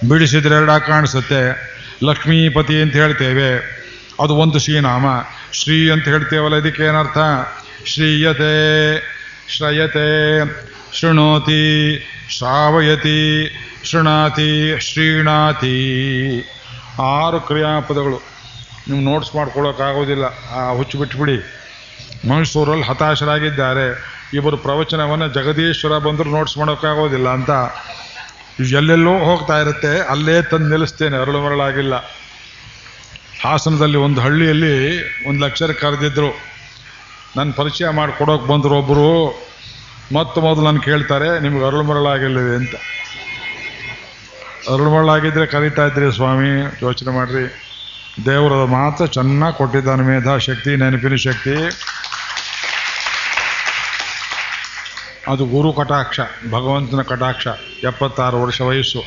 [0.10, 1.79] ಬಿಡಿಸಿದ್ರೆ ಎರಡ ಕಾಣಿಸುತ್ತೆ.
[2.04, 3.80] ಲಕ್ಷ್ಮೀಪತಿ ಅಂತ ಹೇಳ್ತೇವೆ.
[4.24, 5.06] ಅದು ಒಂದು ಶ್ರೀನಾಮ.
[5.54, 7.18] ಶ್ರೀ ಅಂತ ಹೇಳ್ತೇವಲ್ಲ ಇದಕ್ಕೆ ಏನರ್ಥ?
[7.86, 9.00] ಶ್ರೀಯತೆ,
[9.50, 10.40] ಶ್ರಯತೆ,
[11.00, 13.52] ಶೃಣೋತಿ, ಶ್ರಾವಯತಿ,
[13.84, 15.72] ಶೃಣಾತಿ, ಶ್ರೀಣಾತಿ.
[17.02, 18.24] ಆರು ಕ್ರಿಯಾಪದಗಳು.
[18.88, 21.66] ನೀವು ನೋಟ್ಸ್ ಮಾಡ್ಕೊಳ್ಳೋಕ್ಕಾಗೋದಿಲ್ಲ ಆ ಹುಚ್ಚು ಬಿಟ್ಬಿಡಿ.
[22.30, 24.20] ಮೈಸೂರಲ್ಲಿ ಹತಾಶರಾಗಿದ್ದಾರೆ.
[24.34, 27.50] ಇವರು ಪ್ರವಚನವನ್ನು ಜಗದೀಶ್ವರ ಬಂದರೂ ನೋಟ್ಸ್ ಮಾಡೋಕ್ಕಾಗೋದಿಲ್ಲ ಅಂತ.
[28.64, 31.96] ಎಲ್ಲೆಲ್ಲೋ ಹೋಗ್ತಾ ಇರುತ್ತೆ, ಅಲ್ಲೇ ತಂದು ನಿಲ್ಲಿಸ್ತೇನೆ ಅರಳು ಮರಳಾಗಿಲ್ಲ.
[33.42, 34.74] ಹಾಸನದಲ್ಲಿ ಒಂದು ಹಳ್ಳಿಯಲ್ಲಿ
[35.28, 36.30] ಒಂದು ಲಕ್ಷರ ಕರೆದಿದ್ರು
[37.38, 39.10] ನನ್ನ ಪರಿಚಯ ಮಾಡಿಕೊಡೋಕೆ ಬಂದರು ಒಬ್ಬರು
[40.14, 42.76] ಮತ್ತು ಮೊದಲು ನಾನು ಕೇಳ್ತಾರೆ, ನಿಮ್ಗೆ ಅರಳು ಮರಳಾಗಿಲ್ಲದೆ ಅಂತ.
[44.74, 47.46] ಅರಳು ಮರಳಾಗಿದ್ದರೆ ಕರೀತಾ ಇದ್ರಿ ಸ್ವಾಮಿ, ಯೋಚನೆ ಮಾಡಿರಿ.
[48.26, 51.56] ದೇವರದ ಮಾತ್ರ ಚೆನ್ನಾಗಿ ಕೊಟ್ಟಿದ್ದಾನೆ ಮೇಧಾ ಶಕ್ತಿ, ನೆನಪಿನ ಶಕ್ತಿ.
[55.28, 57.48] ಅದು ಗುರು ಕಟಾಕ್ಷ, ಭಗವಂತನ ಕಟಾಕ್ಷ,
[57.84, 59.04] ಎಪ್ಪತ್ತಾರು ವರ್ಷ ವಯಸ್ಸು.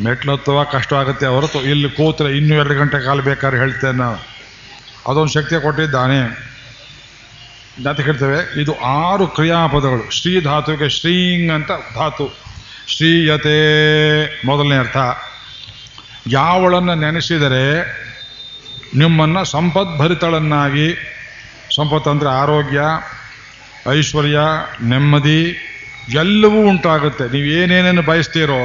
[0.00, 4.18] ಮೆಟ್ಲತ್ತುವ ಕಷ್ಟ ಆಗುತ್ತೆ ಹೊರತು ಇಲ್ಲಿ ಕೂತ್ರೆ ಇನ್ನೂ ಎರಡು ಗಂಟೆ ಕಾಲ ಬೇಕಾದ್ರೆ ಹೇಳ್ತೇನೆ ನಾನು.
[5.10, 6.48] ಅದೊಂದು ಶಕ್ತಿ ಕೊಟ್ಟಿದ್ದಾನೆ.
[7.88, 10.10] ಅಂತ ಹೇಳ್ತೇವೆ, ಇದು ಆರು ಕ್ರಿಯಾಪದಗಳು.
[10.10, 12.38] ಶ್ರೀ ಧಾತುವಿಗೆ ಶ್ರೀಂಗ್ ಅಂತ ಧಾತು.
[12.88, 13.56] ಶ್ರೀಯತೆ
[14.46, 14.96] ಮೊದಲನೇ ಅರ್ಥ.
[16.26, 17.82] ಯಾವಳನ್ನು ನೆನೆಸಿದರೆ
[18.94, 20.94] ನಿಮ್ಮನ್ನು ಸಂಪದ್ಭರಿತಳನ್ನಾಗಿ
[21.76, 22.80] ಸಂಪತ್ತು ಅಂದರೆ ಆರೋಗ್ಯ
[23.96, 24.38] ಐಶ್ವರ್ಯ,
[24.92, 25.40] ನೆಮ್ಮದಿ
[26.22, 27.24] ಎಲ್ಲವೂ ಉಂಟಾಗುತ್ತೆ.
[27.34, 28.62] ನೀವು ಏನೇನೇನು ಬಯಸ್ತೀರೋ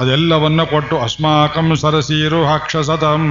[0.00, 3.24] ಅದೆಲ್ಲವನ್ನ ಕೊಟ್ಟು ಅಸ್ಮಾಕಂ ಸರಸೀರು ಹಾಕ್ಷಸತಂ,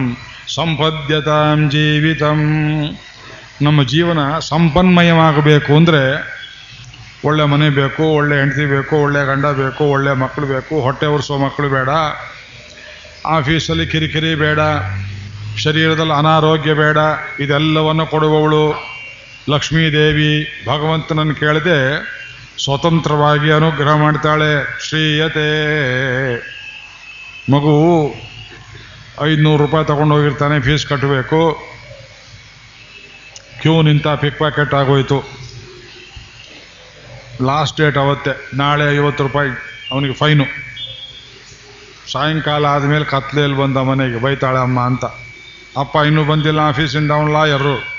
[0.55, 2.41] ಸಂಪದ್ಯತಾಂ ಜೀವಿತಂ.
[3.65, 4.19] ನಮ್ಮ ಜೀವನ
[4.51, 6.03] ಸಂಪನ್ಮಯವಾಗಬೇಕು ಅಂದರೆ
[7.27, 11.69] ಒಳ್ಳೆ ಮನೆ ಬೇಕು, ಒಳ್ಳೆ ಹೆಂಡತಿ ಬೇಕು, ಒಳ್ಳೆ ಗಂಡ ಬೇಕು, ಒಳ್ಳೆ ಮಕ್ಕಳು ಬೇಕು, ಹೊಟ್ಟೆ ಒರೆಸೋ ಮಕ್ಕಳು
[11.69, 11.89] ಬೇಡ,
[13.37, 14.59] ಆಫೀಸಲ್ಲಿ ಕಿರಿಕಿರಿ ಬೇಡ,
[15.65, 16.97] ಶರೀರದಲ್ಲಿ ಅನಾರೋಗ್ಯ ಬೇಡ,
[17.39, 18.63] ಇದೆಲ್ಲವನ್ನು ಕೊಡುವವಳು
[19.49, 22.03] ಲಕ್ಷ್ಮೀದೇವಿ ಭಗವಂತನನ್ನು ಕೇಳದೆ
[22.63, 24.79] ಸ್ವತಂತ್ರವಾಗಿ ಅನುಗ್ರಹ ಮಾಡ್ತಾಳೆ.
[24.87, 25.49] ಶ್ರೀಯತೆ.
[27.51, 28.13] ಮಗು
[29.23, 31.57] ಐದುನೂರು ರೂಪಾಯಿ ತಗೊಂಡು ಹೋಗಿರ್ತಾನೆ, ಫೀಸ್ ಕಟ್ಟಬೇಕು
[33.61, 35.23] ಕ್ಯೂ ನಿಂತ ಪಿಕ್ ಪ್ಯಾಕೆಟ್ ಆಗೋಯ್ತು.
[37.45, 39.49] ಲಾಸ್ಟ್ ಡೇಟ್ ಅವತ್ತೆ, ನಾಳೆ ಐವತ್ತು ರೂಪಾಯಿ,
[39.91, 40.45] ಅವನಿಗೆ ಫೈನು.
[42.11, 45.05] ಸಾಯಂಕಾಲ ಆದಮೇಲೆ ಕತ್ಲೆಯಲ್ಲಿ ಬಂದ ಮನೆಗೆ, ಬೈತಾಳೆ ಅಮ್ಮ ಅಂತ.
[45.77, 47.98] ಅಪ್ಪ ಇನ್ನೂ ಬಂದಿಲ್ಲ ಆಫೀಸಿಂದ ಅವನು ಲಾಯರು.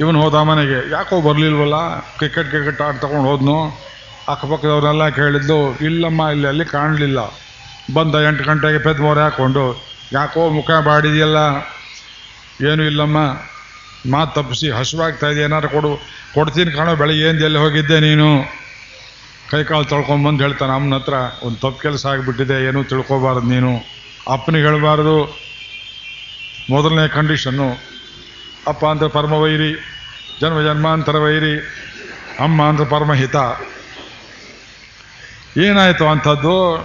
[0.00, 2.00] ಇವನು ಹೋದ ಮನೆಗೆ, ಯಾಕೋ ಬರಲಿಲ್ವಲ್ಲ?
[2.18, 3.56] ಕ್ರಿಕೆಟ್ ಕ್ರಿಕೆಟ್ ಆಟ ತಗೊಂಡು ಹೋದ್ನು.
[4.28, 7.20] ಅಕ್ಕಪಕ್ಕದವ್ರನ್ನೆಲ್ಲ ಕೇಳಿದ್ದು, ಇಲ್ಲಮ್ಮ, ಇಲ್ಲಿ ಅಲ್ಲಿ ಕಾಣಲಿಲ್ಲ.
[7.94, 9.64] ಬಂದ ಎಂಟು ಗಂಟೆಗೆ ಪೆದ್ಮೋರೆ ಹಾಕ್ಕೊಂಡು,
[10.12, 11.36] ಯಾಕೋ ಮುಖ ಬಾಡಿದೆಯಲ್ಲ?
[12.70, 13.18] ಏನೂ ಇಲ್ಲಮ್ಮ.
[14.10, 15.90] ಮಾತು ತಪ್ಪಿಸಿ, ಹಸುವಾಗ್ತಾ ಇದೆ ಏನಾರು ಕೊಡು.
[16.34, 18.28] ಕೊಡ್ತೀನಿ ಕಾಣೋ, ಬೆಳಗ್ಗೆ ಏನು ಎಲ್ಲಿ ಹೋಗಿದ್ದೆ ನೀನು?
[19.50, 23.72] ಕೈ ಕಾಲು ತೊಳ್ಕೊಂಬಂದು ಹೇಳ್ತಾನೆ, ಅಮ್ಮನ ಹತ್ರ ಒಂದು ತಪ್ಪು ಕೆಲಸ ಆಗಿಬಿಟ್ಟಿದೆ, ಏನೂ ತಿಳ್ಕೊಬಾರ್ದು ನೀನು.
[24.32, 25.16] ಅಪ್ಪನಿಗೆ ಹೇಳಬಾರ್ದು.
[26.70, 27.89] ಮೊದಲನೇ ಕಂಡೀಷನ್ನು
[28.66, 29.74] ಅಪ್ಪ ಅಂದ್ರೆ ಪರಮವೈರಿ
[30.40, 31.60] ಜನ್ಮ ಜನ್ಮಾಂತರ ವೈರಿ
[32.40, 33.36] ಅಮ್ಮ ಅಂದ್ರೆ ಪರಮಹಿತ.
[35.56, 36.78] ಏನಾಯಿತು ಅಂಥದ್ದು?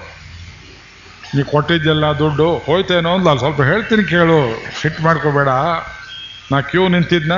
[1.36, 4.66] ನೀ ಕೊಟ್ಟಿದ್ದೆಲ್ಲ ದುಡ್ಡು ಹೋಯ್ತೇನೋ ಅಂದ್ಲ ಸ್ವಲ್ಪ ಹೇಳ್ತೀನಿ ಕೇಳು.
[4.82, 5.48] ಸಿಟ್ಟು ಮಾಡ್ಕೋಬೇಡ.
[6.52, 7.32] ನಾ ಕ್ಯೂ ನಿಂತಿದ್ನ?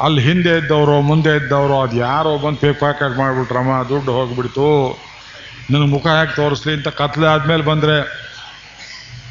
[0.00, 4.98] ಅಲ್ಲಿ ಹಿಂದೆ ಇದ್ದವರು, ಮುಂದೆ ಇದ್ದವರು, ಅದು ಯಾರೋ ಬಂದು ಪೇಕ್ ಪ್ಯಾಕೆಟ್ ಮಾಡಿಬಿಟ್ರಮ್ಮ, ದುಡ್ಡು ಹೋಗ್ಬಿಡ್ತು.
[5.70, 8.25] ನಿನ್ನ ಮುಖ ಯಾಕೆ ತೋರಿಸ್ಲಿ ಅಂತ ಕತ್ಲೆ ಆದಮೇಲೆ ಬಂದರೆ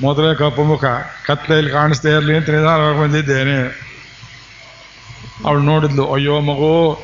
[0.01, 0.83] ಮೊದಲೇ ಕಪ್ಪು ಮುಖ.
[1.25, 3.85] ಕತ್ಲೆಯಲ್ಲಿ ಕಾಣಿಸ್ತೇ ಇರಲಿ ಅಂತ ನಿಧಾನವಾಗಿ ಬಂದಿದ್ದೇನೆ.
[5.45, 7.03] ಅವಳು ನೋಡಿದ್ಲು, ಅಯ್ಯೋ ಮಗು,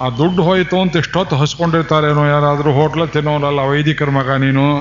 [0.00, 4.80] ಆ ದುಡ್ಡು ಹೋಯಿತು ಅಂತ ಇಷ್ಟೊತ್ತು ಹಸ್ಕೊಂಡಿರ್ತಾರೇನೋ ಯಾರಾದರೂ ಹೋಟ್ಲ ತಿನ್ನೋರಲ್ಲ ವೈದಿಕರ ಮಗ ನೀನು.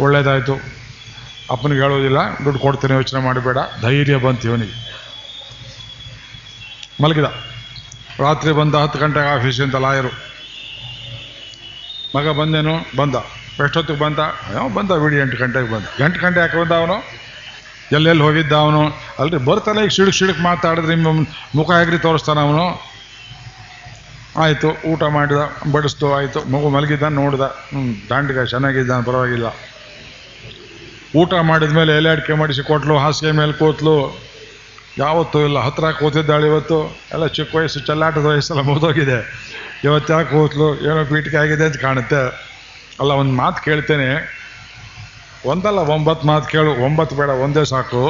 [0.00, 0.54] ಒಳ್ಳೇದಾಯಿತು.
[1.50, 4.88] ಅಪ್ಪನಿಗೆ ಹೇಳೋದಿಲ್ಲ, ದುಡ್ಡು ಕೊಡ್ತೇನೆ, ಯೋಚನೆ ಮಾಡಬೇಡ ಧೈರ್ಯ ಬಂತು ಇವನಿಗೆ.
[7.02, 7.24] ಮಲಗಿದ.
[8.20, 10.08] ರಾತ್ರಿ ಬಂದ ಹತ್ತು ಗಂಟೆಗೆ ಆಫೀಸಿಂದ ಲಾಯರು.
[12.16, 12.96] ಮಗ ಬಂದೇನು?
[12.96, 13.14] ಬಂದ.
[13.64, 14.18] ಎಷ್ಟೊತ್ತಿಗೆ ಬಂದ?
[14.76, 15.86] ಬಂದ ಬಿಡಿ, ಎಂಟು ಗಂಟೆಗೆ ಬಂದ.
[16.04, 16.96] ಎಂಟು ಗಂಟೆ ಯಾಕೆ ಬಂದ ಅವನು?
[17.96, 18.82] ಎಲ್ಲೆಲ್ಲಿ ಹೋಗಿದ್ದ ಅವನು?
[19.18, 21.12] ಅಲ್ರಿ, ಬರ್ತಾನೆ, ಈಗ ಸಿಡುಕ್ ಸಿಡುಕ್ ಮಾತಾಡಿದ್ರೆ ನಿಮ್ಮ
[21.58, 22.66] ಮುಖ ಹೇಗ್ರಿ ತೋರಿಸ್ತಾನೆ ಅವನು.
[24.42, 25.40] ಆಯಿತು, ಊಟ ಮಾಡಿದ,
[25.72, 26.40] ಬಡಿಸ್ತು, ಆಯಿತು.
[26.52, 27.44] ಮಗು ಮಲಗಿದ್ದ, ನೋಡ್ದ.
[27.70, 29.48] ಹ್ಞೂ ದಾಂಡಿಗ ಚೆನ್ನಾಗಿದ್ದಾನೆ, ಪರವಾಗಿಲ್ಲ.
[31.16, 33.96] ಊಟ ಮಾಡಿದ ಮೇಲೆ ಎಲೆ ಅಡಿಕೆ ಮಾಡಿಸಿ ಕೊಟ್ಲು, ಹಾಸಿಗೆ ಮೇಲೆ ಕೂತ್ಲು.
[34.98, 36.78] ಯಾವತ್ತೂ ಇಲ್ಲ, ಹತ್ರ ಕೂತಿದ್ದಾಳೆ ಇವತ್ತು.
[37.12, 39.18] ಎಲ್ಲ ಚಿಕ್ಕ ವಯಸ್ಸು, ಚೆಲ್ಲಾಟದ ವಯಸ್ಸೆಲ್ಲ ಮುಗಿದೋಗಿದೆ.
[39.84, 40.68] ಇವತ್ತು ಯಾಕೆ ಕೂತ್ಲು?
[40.88, 42.22] ಏನೋ ಪೀಠಿಕೆ ಆಗಿದೆ ಅಂತ ಕಾಣುತ್ತೆ.
[43.00, 44.08] ಅಲ್ಲ, ಒಂದು ಮಾತು ಕೇಳ್ತೇನೆ.
[45.44, 46.70] ಒಂದಲ್ಲ, ಒಂಬತ್ತು ಮಾತು ಕೇಳು.
[46.86, 48.02] ಒಂಬತ್ತು ಬೇಡ, ಒಂದೇ ಸಾಕು.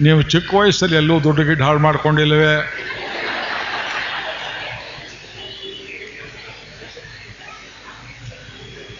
[0.00, 2.54] ನೀವು ಚಿಕ್ಕ ವಯಸ್ಸಲ್ಲಿ ಎಲ್ಲೂ ದುಡ್ಡು ಗಿಡ್ಡು ಹಾಳು ಮಾಡ್ಕೊಂಡಿಲ್ಲವೇ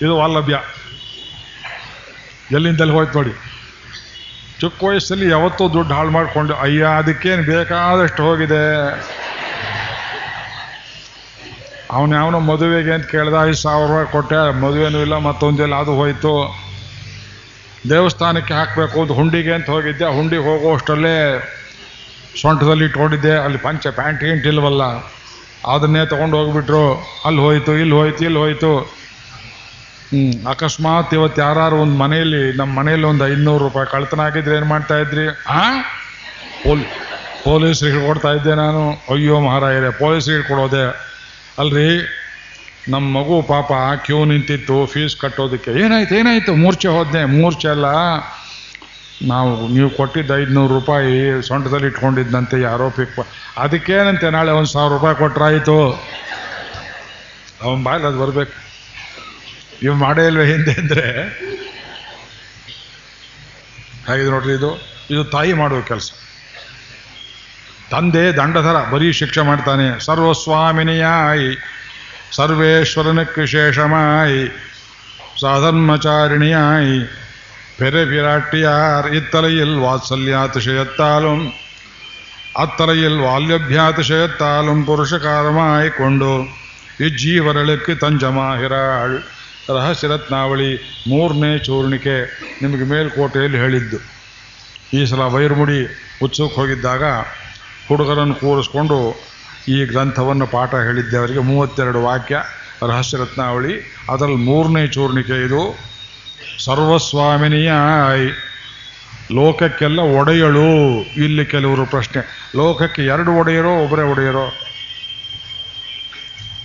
[0.04, 0.56] ಇದು ವಾಲಭ್ಯ
[2.56, 3.32] ಎಲ್ಲಿಂದಲ್ಲಿ ಹೋಯ್ತು ನೋಡಿ.
[4.60, 8.62] ಚಿಕ್ಕ ವಯಸ್ಸಲ್ಲಿ ಯಾವತ್ತೂ ದುಡ್ಡು ಹಾಳು ಮಾಡಿಕೊಂಡು, ಅಯ್ಯ, ಅದಕ್ಕೇನು ಬೇಕಾದಷ್ಟು ಹೋಗಿದೆ.
[11.90, 16.32] ಅವನು ಯಾವನೋ ಮದುವೆಗೆ ಅಂತ ಕೇಳಿದ ಐದು ಸಾವಿರ ರೂಪಾಯಿ ಕೊಟ್ಟೆ ಮದುವೆನೂ ಇಲ್ಲ ಮತ್ತೊಂದಿಲ್ಲ ಅದು ಹೋಯಿತು.
[17.90, 20.04] ದೇವಸ್ಥಾನಕ್ಕೆ ಹಾಕಬೇಕು ಅಂತ ಹುಂಡಿಗೆ ಅಂತ ಹೋಗಿದ್ದೆ.
[20.04, 21.40] ಹುಂಡಿಗೆ ಹೋಗುವಷ್ಟರಲ್ಲೇ
[22.40, 23.36] ಸೊಂಟದಲ್ಲಿ ಇಟ್ಕೊಂಡಿದ್ದೆ.
[23.36, 24.82] ಅಲ್ಲಿ ಪಂಚ ಪ್ಯಾಂಟ್ ಗಿಂಟ್ ಇಲ್ವಲ್ಲ
[25.68, 26.94] ಅದನ್ನೇ ತೊಗೊಂಡು ಹೋಗ್ಬಿಟ್ರು.
[27.24, 28.78] ಅಲ್ಲಿ ಹೋಯಿತು ಇಲ್ಲಿ ಹೋಯ್ತು ಇಲ್ಲಿ ಹೋಯಿತು.
[28.78, 34.98] ಹ್ಞೂ ಅಕಸ್ಮಾತ್ ಇವತ್ತು ಯಾರು ಒಂದು ಮನೆಯಲ್ಲಿ ನಮ್ಮ ಮನೆಯಲ್ಲಿ ಒಂದು ಐನೂರು ರೂಪಾಯಿ ಕಳ್ತನ ಆಗಿದ್ರೆ ಏನು ಮಾಡ್ತಾ
[34.98, 35.28] ಇದ್ರಿ?
[35.48, 35.62] ಆ?
[36.64, 36.84] ಪೋಲ್
[37.44, 38.90] ಪೊಲೀಸ್ರಿಗೆ ಕೊಡ್ತಾ ಇದ್ದೆ ನಾನು.
[38.90, 41.15] ಅಯ್ಯೋ ಮಹಾರಾಯರೇ ಪೊಲೀಸ್ರಿಗೆ ಕೊಡೋದೆ.
[41.58, 41.90] ಅಲ್ರಿ
[42.88, 43.72] ನಮ್ಮ ಮಗು ಪಾಪ
[44.04, 45.70] ಕ್ಯೂ ನಿಂತಿತ್ತು ಫೀಸ್ ಕಟ್ಟೋದಕ್ಕೆ.
[45.70, 46.54] ಏನಾಯ್ತು ಏನಾಯ್ತು?
[46.54, 47.84] ಮೂರ್ಛೆ ಹೋದ್ನೆ, ಮೂರ್ಛೆ ಅಲ್ಲ.
[49.26, 55.92] ನಾವು, ನೀವು ಕೊಟ್ಟಿದ್ದ ಐದುನೂರು ರೂಪಾಯಿ ಸೊಂಟದಲ್ಲಿ ಇಟ್ಕೊಂಡಿದ್ದಂತೆ ಯಾರೋ ಪಿಕ್ ಅದಕ್ಕೇನಂತೆ ನಾಳೆ ಒಂದು ಸಾವಿರ ರೂಪಾಯಿ ಕೊಟ್ರಾಯ್ತು?
[57.62, 58.52] ಅವನ ಬಾಯಲ್ಲಿ ಅದು ಬರಬೇಕು.
[59.82, 61.06] ಇವು ಮಾಡೇ ಇಲ್ವೇ ಹಿಂದೆ ಅಂದರೆ?
[64.06, 64.70] ಹೇಗಿದೆ ನೋಡ್ರಿ ಇದು?
[65.10, 66.12] ಇದು ತಾಯಿ ಮಾಡುವ ಕೆಲಸ.
[67.92, 69.86] ತಂದೆ ದಂಡಧರ ಬರೀ ಶಿಕ್ಷೆ ಮಾಡ್ತಾನೆ.
[70.04, 71.50] ಸರ್ವಸ್ವಾಮಿನಿಯಾಯಿ
[72.36, 74.40] ಸರ್ವೇಶ್ವರನಕ್ಕೆ ಶೇಷಮಾಯಿ
[75.40, 76.96] ಸಾಧರ್ಮಚಾರಿಣಿಯಾಯಿ
[77.78, 81.40] ಪೆರೆ ಬಿರಾಟಿಯಾರ್ ಇತ್ತಲೆಯಲ್ ವಾತ್ಸಲ್ಯಾತಿಶಯತ್ತಾಲುಂ,
[82.58, 86.32] ಅತ್ತಲೆಯಲ್ ವಾಲ್ಯಭ್ಯಾತಿಶಯತ್ತಾಲುಂ ಪುರುಷಕಾರಮಾಯಿಕೊಂಡು
[87.06, 89.16] ಇಜ್ಜೀವರಳಕ್ಕೆ ತಂಜ ಮಾಹಿರಾಳ್
[89.76, 90.70] ರಹಸ್ಯ ರತ್ನಾವಳಿ
[91.08, 92.16] ಮೂರನೇ ಚೂರ್ಣಿಕೆ
[92.62, 93.98] ನಿಮಗೆ ಮೇಲ್ಕೋಟೆಯಲ್ಲಿ ಹೇಳಿದ್ದು.
[94.94, 95.80] ಈ ಸಲ ವೈರ್ಮುಡಿ
[96.22, 97.04] ಉತ್ಸವಕ್ಕೆ ಹೋಗಿದ್ದಾಗ
[97.88, 99.20] ಹುಡುಗರನ್ನು ಕೂರಿಸ್ಕೊಂಡು
[99.68, 101.38] ಈ ಗ್ರಂಥವನ್ನು ಪಾಠ ಹೇಳಿದ್ದೆ ಅವರಿಗೆ.
[101.38, 102.42] ಮೂವತ್ತೆರಡು ವಾಕ್ಯ
[102.88, 105.78] ರಹಸ್ಯ ರತ್ನಾವಳಿ ಅದರಲ್ಲಿ ಮೂರನೇ ಚೂರ್ಣಿಕೆ ಇದು.
[106.64, 107.72] ಸರ್ವಸ್ವಾಮಿನಿಯ
[109.34, 111.00] ಲೋಕಕ್ಕೆಲ್ಲ ಒಡೆಯಳು.
[111.00, 112.50] ಇಲ್ಲಿ ಕೆಲವರು ಪ್ರಶ್ನೆ.
[112.56, 114.52] ಲೋಕಕ್ಕೆ ಎರಡು ಒಡೆಯರೋ, ಒಬ್ಬರೇ ಒಡೆಯರೋ?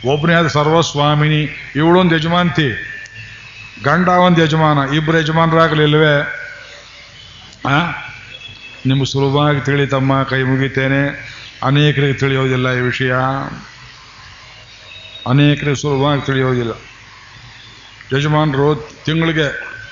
[0.05, 2.71] ಒಬ್ಬನೇ ಆದ ಸರ್ವಸ್ವಾಮಿನಿ, ಇವಳೊಂದು ಯಜಮಾಂತಿ
[3.83, 4.93] ಗಂಡ ಒಂದು ಯಜಮಾನ.
[4.93, 6.37] ಇಬ್ಬರು ಯಜಮಾನರಾಗಲಿಲ್ವೇ?
[8.85, 11.01] ನಿಮ್ಗೆ ಸುಲಭವಾಗಿ ತಿಳಿತಮ್ಮ, ಕೈ ಮುಗಿತೇನೆ.
[11.63, 13.13] ಅನೇಕರಿಗೆ ತಿಳಿಯೋದಿಲ್ಲ ಈ ವಿಷಯ.
[15.27, 16.71] ಅನೇಕರಿಗೆ ಸುಲಭವಾಗಿ ತಿಳಿಯೋದಿಲ್ಲ.
[18.17, 19.47] ಯಜಮಾನರು ತಿಂಗಳಿಗೆ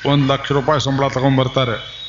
[0.09, 1.99] ಒಂದು ಲಕ್ಷ ರೂಪಾಯಿ ಸಂಬಳ ತಗೊಂಡ್ಬರ್ತಾರೆ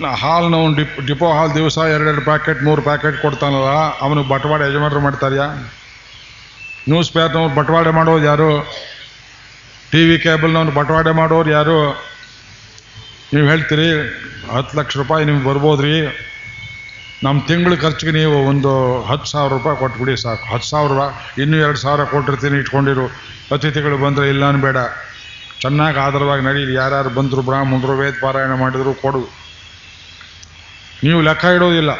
[0.00, 5.46] ನಾವು ಡಿಪ್, ಡಿಪೋ ಹಾಲು ದಿವಸ ಎರಡೆರಡು ಪ್ಯಾಕೆಟ್, ಮೂರು ಪ್ಯಾಕೆಟ್ ಕೊಡ್ತಾನಲ್ಲ ಅವನಿಗೆ ಬಟವಾಡೆ ಯಜಮಾನರು ಮಾಡ್ತಾರ್ಯಾ?
[6.88, 8.50] ನ್ಯೂಸ್ ಪೇಪರ್ನವ್ರು ಬಟವಾಡೆ ಮಾಡೋದು ಯಾರು?
[9.92, 12.05] ಟಿ ವಿ ಕೇಬಲ್ನವ್ರು ಬಟವಾಡೆ ಮಾಡೋರು ಯಾರು?
[13.36, 13.88] ನೀವು ಹೇಳ್ತೀರಿ,
[14.54, 15.94] ಹತ್ತು ಲಕ್ಷ ರೂಪಾಯಿ ನಿಮ್ಗೆ ಬರ್ಬೋದ್ರಿ.
[17.24, 18.70] ನಮ್ಮ ತಿಂಗಳ ಖರ್ಚಿಗೆ ನೀವು ಒಂದು
[19.10, 20.44] ಹತ್ತು ಸಾವಿರ ರೂಪಾಯಿ ಕೊಟ್ಬಿಡಿ ಸಾಕು.
[20.52, 20.92] ಹತ್ತು ಸಾವಿರ
[21.42, 23.06] ಇನ್ನೂ ಎರಡು ಸಾವಿರ ಕೊಟ್ಟಿರ್ತೀನಿ, ಇಟ್ಕೊಂಡಿರು.
[23.54, 24.78] ಅತಿಥಿಗಳು ಬಂದರೆ ಇಲ್ಲ ಬೇಡ
[25.60, 29.22] ಚೆನ್ನಾಗಿ ಆಧಾರವಾಗಿ ನಡೀಲಿ ಯಾರ್ಯಾರು ಬಂದರು ಬ್ರಾಹ್ಮಣರು, ವೇದ ಪಾರಾಯಣ ಮಾಡಿದ್ರು, ಕೊಡು.
[31.04, 31.92] ನೀವು ಲೆಕ್ಕ ಇಡೋದಿಲ್ಲ.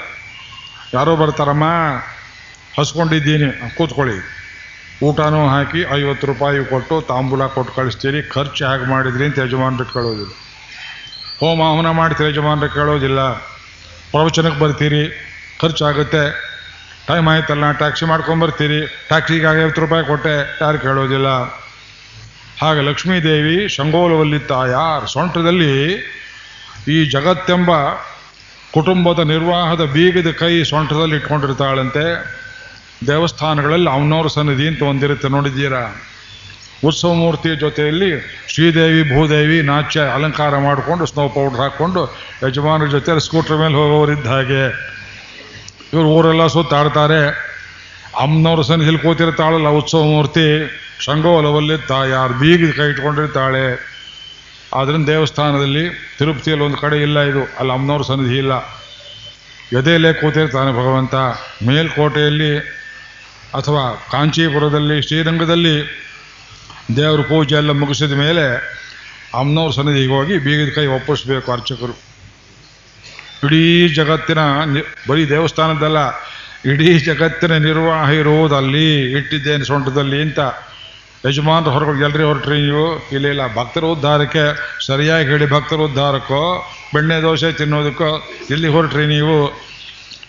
[0.95, 1.67] ಯಾರೋ ಬರ್ತಾರಮ್ಮ,
[2.79, 3.49] ಹಸ್ಕೊಂಡಿದ್ದೀನಿ.
[3.77, 4.19] ಕೂತ್ಕೊಳ್ಳಿ.
[5.07, 8.23] ಊಟನೂ ಹಾಕಿ ಐವತ್ತು ರೂಪಾಯಿ ಕೊಟ್ಟು ತಾಂಬೂಲ ಕೊಟ್ಟು ಕಳಿಸ್ತೀರಿ.
[8.35, 10.35] ಖರ್ಚು ಹೇಗೆ ಮಾಡಿದ್ರಿ ಅಂತ ಯಜಮಾನ್ರಿಗೆ ಕೇಳೋದಿಲ್ಲ
[11.41, 13.21] ಹೋಮ ಹವನ ಮಾಡ್ತೀರಿ ಯಜಮಾನರು, ಕೇಳೋದಿಲ್ಲ.
[14.13, 15.03] ಪ್ರವಚನಕ್ಕೆ ಬರ್ತೀರಿ,
[15.61, 16.25] ಖರ್ಚಾಗುತ್ತೆ.
[17.09, 21.29] ಟೈಮ್ ಆಯ್ತಲ್ಲ ಟ್ಯಾಕ್ಸಿ ಮಾಡ್ಕೊಂಬರ್ತೀರಿ ಟ್ಯಾಕ್ಸಿಗೆ ಐವತ್ತು ರೂಪಾಯಿ ಕೊಟ್ಟೆ, ಯಾರು ಕೇಳೋದಿಲ್ಲ.
[22.63, 25.73] ಹಾಗೆ ಲಕ್ಷ್ಮೀದೇವಿ ಶಂಗೋಲವಲ್ಲಿ ತಾಯಾರ್ ಸೊಂಟದಲ್ಲಿ
[26.95, 27.71] ಈ ಜಗತ್ತೆಂಬ
[28.75, 32.05] ಕುಟುಂಬದ ನಿರ್ವಾಹದ ಬೀಗದ ಕೈ ಸೊಂಟದಲ್ಲಿ ಇಟ್ಕೊಂಡಿರ್ತಾಳಂತೆ.
[33.07, 35.85] ದೇವಸ್ಥಾನಗಳಲ್ಲಿ ಅವನವ್ರ ಸನ್ನಿಧಿ ಅಂತ ಒಂದಿರುತ್ತೆ, ನೋಡಿದ್ದೀರಾ?
[36.85, 42.17] ಉತ್ಸವ ಮೂರ್ತಿಯ ಜೊತೆಯಲ್ಲಿ ಶ್ರೀದೇವಿ, ಭೂದೇವಿ ನಾಚ್ಯ ಅಲಂಕಾರ ಮಾಡಿಕೊಂಡು ಸ್ನೋ ಪೌಡರ್ ಹಾಕ್ಕೊಂಡು
[42.49, 44.65] ಯಜಮಾನರ ಜೊತೆ ಸ್ಕೂಟರ್ ಮೇಲೆ ಹೋಗೋರಿದ್ದ ಹಾಗೆ.
[45.93, 47.29] ಇವರು ಊರೆಲ್ಲ ಸುತ್ತಾಡ್ತಾರೆ
[48.21, 53.97] ಅಮ್ಮನವ್ರ ಸನ್ನಿಧಿಲಿ ಕೂತಿರ್ತಾಳಲ್ಲ ಉತ್ಸವ ಮೂರ್ತಿ ಶಂಗೋಲವಲ್ಲಿ ತಾಯಾರು ಬೀಗ ಕೈ ಇಟ್ಕೊಂಡಿರ್ತಾಳೆ.
[54.75, 58.53] ಆದ್ರಿಂದ ದೇವಸ್ಥಾನದಲ್ಲಿ ತಿರುಪತಿಯಲ್ಲಿ ಒಂದು ಕಡೆ ಇಲ್ಲ ಇದು, ಅಲ್ಲಿ ಅಮ್ಮನವ್ರ ಸನ್ನಿಧಿ ಇಲ್ಲ.
[59.73, 61.15] ಎದೆಯಲ್ಲೇ ಕೂತಿರ್ತಾನೆ ಭಗವಂತ.
[61.67, 62.59] ಮೇಲ್ಕೋಟೆಯಲ್ಲಿ
[63.55, 66.06] ಅಥವಾ ಕಾಂಚೀಪುರದಲ್ಲಿ, ಶ್ರೀರಂಗದಲ್ಲಿ
[66.95, 68.45] ದೇವರ ಪೂಜೆ ಎಲ್ಲ ಮುಗಿಸಿದ ಮೇಲೆ
[69.39, 71.99] ಅಮ್ಮನವ್ರ ಸನ್ನಿಧಿಗೆ ಹೋಗಿ ಬೀಗದ ಕೈ ಒಪ್ಪಿಸ್ಬೇಕು ಅರ್ಚಕರು.
[73.45, 74.39] ಇಡೀ ಜಗತ್ತಿನ
[75.09, 75.97] ಬರೀ ದೇವಸ್ಥಾನದಲ್ಲ
[76.73, 80.39] ಇಡೀ ಜಗತ್ತಿನ ನಿರ್ವಾಹ ಇರುವುದಲ್ಲಿ, ಇಟ್ಟಿದ್ದೇನೆ ಸೊಂಟದಲ್ಲಿ ಅಂತ
[81.27, 83.09] ಯಜಮಾನರು ಹೊರಗೆ ಎಲ್ರಿ ಹೊರಟ್ರಿ ನೀವು?
[83.13, 84.45] ಇಲ್ಲ ಇಲ್ಲ, ಭಕ್ತರ ಉದ್ಧಾರಕ್ಕೆ,
[84.87, 89.67] ಸರಿಯಾಗಿ ಹೇಳಿ ಭಕ್ತರ ಉದ್ಧಾರಕ್ಕೋ, ಬೆಣ್ಣೆ ದೋಸೆ ತಿನ್ನೋದಕ್ಕೋ ಇಲ್ಲಿ ಹೊರಟ್ರಿ ನೀವು?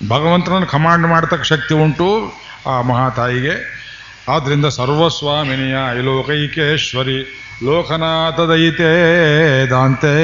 [0.10, 2.34] ಭಗವಂತನನ್ನು ಕಮಾಂಡ್ ಮಾಡ್ತಕ್ಕ ಶಕ್ತಿ ಉಂಟು
[2.67, 3.78] ಆ ಮಹಾತಾಯಿಗೆ.
[4.30, 7.20] ಆದ್ದರಿಂದ ಸರ್ವಸ್ವಾಮಿನಿಯ ಲೋಕೈಕೇಶ್ವರಿ
[7.66, 8.92] ಲೋಕನಾಥ ದಯಿತೆ
[9.70, 10.16] ದಾಂತೆ,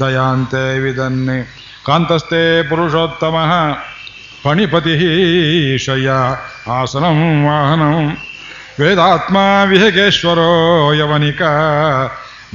[0.00, 1.38] ದಯಾಂತೆ ವಿದನ್ನೆ
[1.86, 3.36] ಕಾಂತಸ್ಥೆ ಪುರುಷೋತ್ತಮ
[4.44, 4.94] ಪಣಿಪತಿ
[5.78, 6.10] ಶಯ್ಯ,
[6.70, 8.16] ಆಸನಂ ವಾಹನಂ.
[8.80, 9.36] ವೇದಾತ್ಮ
[9.68, 11.42] ವಿಹಗೇಶ್ವರೋ ಯವನಿಕ,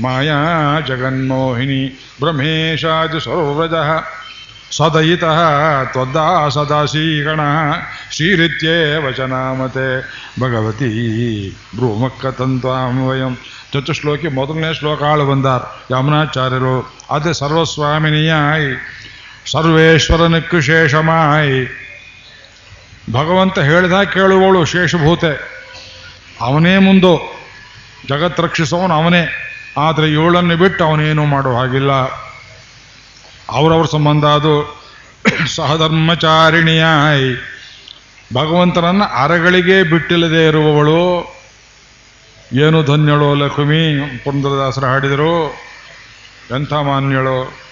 [0.02, 0.39] ಮಾಯಾ
[0.88, 1.82] ಜಗನ್ಮೋಹಿನಿ
[2.19, 3.74] ಬ್ರಹ್ಮೇಶಾದಿ ಸರ್ವಜ
[4.71, 5.39] ಸದಯಿತಃ
[5.84, 7.39] ತ್ವದ್ದಾಸದಾಸೀಗಣ ಶ್ರೀಗಣ,
[8.12, 10.01] ಶ್ರೀರಿತ್ಯೇ ವಚನಾಮತೆ.
[10.39, 13.38] ಭಗವತಿ ಬ್ರೂಮಕ್ಕತಂತ್ವಾಂ ವಯಂ
[13.73, 16.93] ಚತುಶ್ಲೋಕಿ ಮೊದಲನೇ ಶ್ಲೋಕ ಆಳು ಬಂದಾರ್ ಯಮುನಾಚಾರ್ಯರು.
[17.12, 18.78] ಅದೇ ಸರ್ವಸ್ವಾಮಿನಿಯಾಯಿ,
[19.51, 21.82] ಸರ್ವೇಶ್ವರನಕ್ಕೆ ಶೇಷಮಾಯಿ.
[23.12, 25.56] ಭಗವಂತ ಹೇಳಿದ ಕೇಳುವಳು ಶೇಷಭೂತೆ.
[26.41, 27.36] ಅವನೇ ಮುಂದು.
[28.10, 29.41] ಜಗತ್ ರಕ್ಷಿಸೋನು ಅವನೇ.
[29.78, 32.24] ಆದರೆ ಇವಳನ್ನು ಬಿಟ್ಟು ಅವನೇನು ಮಾಡೋ ಹಾಗಿಲ್ಲ.
[33.49, 34.86] ಅವರವ್ರ ಸಂಬಂಧ ಅದು.
[35.55, 37.36] ಸಹಧರ್ಮಚಾರಿಣಿಯಾಯಿ.
[38.34, 41.36] ಭಗವಂತನನ್ನ ಅರಗಳಿಗೆ ಬಿಟ್ಟಿಲ್ಲದೆ ಇರುವವಳು.
[42.53, 45.47] ಏನು ಧನ್ಯಳು ಲಕ್ಷ್ಮಿ ಪುರಂದರದಾಸರು ಹಾಡಿದರು.
[46.55, 47.65] ಎಂಥ ಮಾನ್ಯಳು.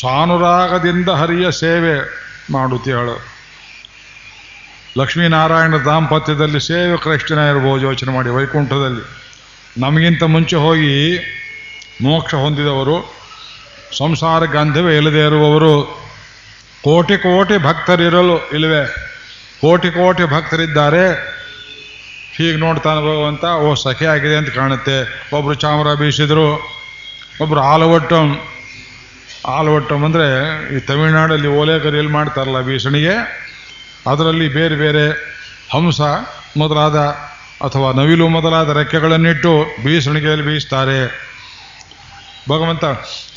[0.00, 3.26] ಸಾನುರಾಗದಿಂದ ಹರಿಯ ಸೇವೆ ಮಾಡುತ್ತೇಳು
[4.98, 9.22] ಲಕ್ಷ್ಮೀನಾರಾಯಣ ದಾಂಪತ್ಯದಲ್ಲಿ ಸೇವೆ ಇರಬಹುದು ಇರ್ಬೋದು ಯೋಚನೆ ಮಾಡಿ ವೈಕುಂಠದಲ್ಲಿ.
[9.80, 11.18] ನಮಗಿಂತ ಮುಂಚೆ ಹೋಗಿ
[12.02, 13.21] ಮೋಕ್ಷ ಹೊಂದಿದವರು
[13.98, 16.02] ಸಂಸಾರ ಗಂಧವೇ ಇಲ್ಲದೆ ಇರುವವರು
[16.84, 18.86] ಕೋಟಿ ಕೋಟಿ ಭಕ್ತರಿರಲು ಇಲ್ಲವೇ?
[19.60, 21.12] ಕೋಟಿ ಕೋಟಿ ಭಕ್ತರಿದ್ದಾರೆ.
[22.36, 25.28] ಹೀಗೆ ನೋಡ್ತಾನೆ ಭಗವಂತ, ಓ ಸಖೆ ಆಗಿದೆ ಅಂತ ಕಾಣುತ್ತೆ.
[25.36, 26.46] ಒಬ್ಬರು ಚಾಮರ ಬೀಸಿದರು
[27.40, 28.40] ಒಬ್ಬರು ಆಲವಟ್ಟಂ.
[29.46, 30.26] ಆಲವಟ್ಟಂ ಅಂದರೆ
[30.76, 33.14] ಈ ತಮಿಳುನಾಡಲ್ಲಿ ಓಲೆಗರಿಯಲ್ಲಿ ಮಾಡ್ತಾರಲ್ಲ ಬೀಸಣಿಗೆ?
[34.10, 35.10] ಅದರಲ್ಲಿ ಬೇರೆ ಬೇರೆ
[35.72, 36.00] ಹಂಸ
[36.56, 36.98] ಮೊದಲಾದ
[37.66, 41.31] ಅಥವಾ ನವಿಲು ಮೊದಲಾದ ರೆಕ್ಕೆಗಳನ್ನಿಟ್ಟು ಬೀಸಣಿಗೆಯಲ್ಲಿ ಬೀಸ್ತಾರೆ.
[42.48, 42.84] ಭಗವಂತ,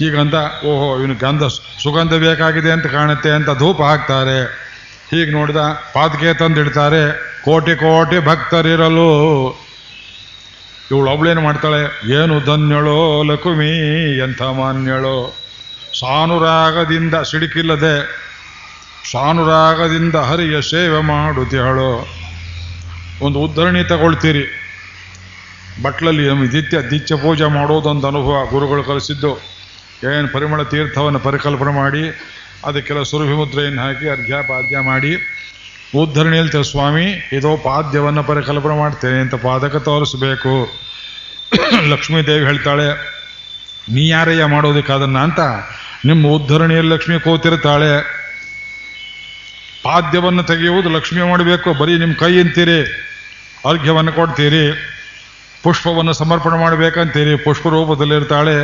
[0.01, 0.33] ಈ ಗಂಧ
[0.65, 1.43] ಓಹೋ, ಇವನು ಗಂಧ
[1.83, 4.39] ಸುಗಂಧ ಬೇಕಾಗಿದೆ ಅಂತ ಕಾಣುತ್ತೆ ಅಂತ ಧೂಪ ಹಾಕ್ತಾರೆ.
[5.11, 5.61] ಹೀಗೆ ನೋಡಿದ
[5.93, 7.03] ಪಾದಕೆ ತಂದಿಡ್ತಾರೆ,
[7.45, 9.09] ಕೋಟಿ ಕೋಟಿ ಭಕ್ತರಿರಲು.
[10.91, 11.81] ಇವಳು ಒಬ್ಳೇನು ಮಾಡ್ತಾಳೆ?
[12.11, 13.71] ಏನು ಧನ್ಯಳೋ ಲಕುಮಿ
[14.17, 15.17] ಎಂಥ ಮಾನ್ಯಳೋ.
[15.99, 17.95] ಸಾನುರಾಗದಿಂದ ಸಿಡುಕಿಲ್ಲದೆ,
[19.11, 21.91] ಸಾನುರಾಗದಿಂದ ಹರಿಯ ಸೇವೆ ಮಾಡುತ್ತಿಹಳು.
[23.21, 24.64] ಒಂದು ಉದ್ಧರಣಿ ತಗೊಳ್ತೀರಿ.
[25.81, 29.55] ಬಟ್ಲಲ್ಲಿ ನಮಗೆ ದಿತ್ಯ ದಿತ್ಯ ಪೂಜೆ ಮಾಡೋದೊಂದು ಅನುಭವ ಗುರುಗಳು ಕಲಿಸಿದ್ದು.
[30.17, 32.19] ಏನು ಪರಿಮಳ ತೀರ್ಥವನ್ನು ಪರಿಕಲ್ಪನೆ ಮಾಡಿ,
[32.65, 35.17] ಅದಕ್ಕೆಲ್ಲ ಸುರಭಿ ಮುದ್ರೆಯನ್ನು ಹಾಕಿ ಅರ್ಘ್ಯ ಪಾದ್ಯ ಮಾಡಿ.
[35.95, 40.69] ಉದ್ಧರಣಿ ಹೇಳ್ತೇವೆ ಸ್ವಾಮಿ, ಇದೋ ಪಾದ್ಯವನ್ನು ಪರಿಕಲ್ಪನೆ ಮಾಡ್ತೇನೆ ಅಂತ ಪಾದಕ ತೋರಿಸ್ಬೇಕು.
[41.87, 43.17] ಲಕ್ಷ್ಮೀದೇವಿ ಹೇಳ್ತಾಳೆ,
[43.91, 45.39] ನೀ ಯಾರಯ್ಯ ಮಾಡೋದಕ್ಕೆ ಅದನ್ನ ಅಂತ
[46.05, 48.03] ನಿಮ್ಮ ಉದ್ಧರಣಿಯಲ್ಲಿ ಲಕ್ಷ್ಮಿ ಕೂತಿರ್ತಾಳೆ.
[49.83, 51.73] ಪಾದ್ಯವನ್ನು ತೆಗೆಯುವುದು ಲಕ್ಷ್ಮಿ ಮಾಡಬೇಕು.
[51.73, 52.81] ಬರೀ ನಿಮ್ಮ ಕೈ ಅಂತೀರಿ,
[53.69, 54.94] ಅರ್ಘ್ಯವನ್ನು ಕೊಡ್ತೀರಿ.
[55.65, 58.57] ಪುಷ್ಪವನ್ನು ಸಮರ್ಪಣೆ ಮಾಡಬೇಕಂತೀರಿ ಪುಷ್ಪ ರೂಪದಲ್ಲಿರ್ತಾಳೆ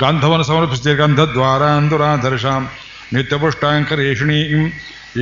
[0.00, 2.62] ಗಂಧವನ್ನು ಸಮರ್ಪಿಸ್ತೀರಿ ಗಂಧದ್ವಾರ ಅಂದುರಾಧರ್ಷಾಂ
[3.14, 4.62] ನಿತ್ಯಪುಷ್ಟಾಂಕರೇಷಣೀಂ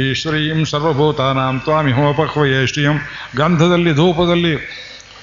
[0.03, 2.97] ಈಶ್ವರೀಂ ಸರ್ವಭೂತಾನಾಂ ತ್ವಾಮಿ ಹೋಪಕ್ವಯೇಷ್ಟಿಯಂ
[3.37, 4.55] ಗಂಧದಲ್ಲಿ, ಧೂಪದಲ್ಲಿ,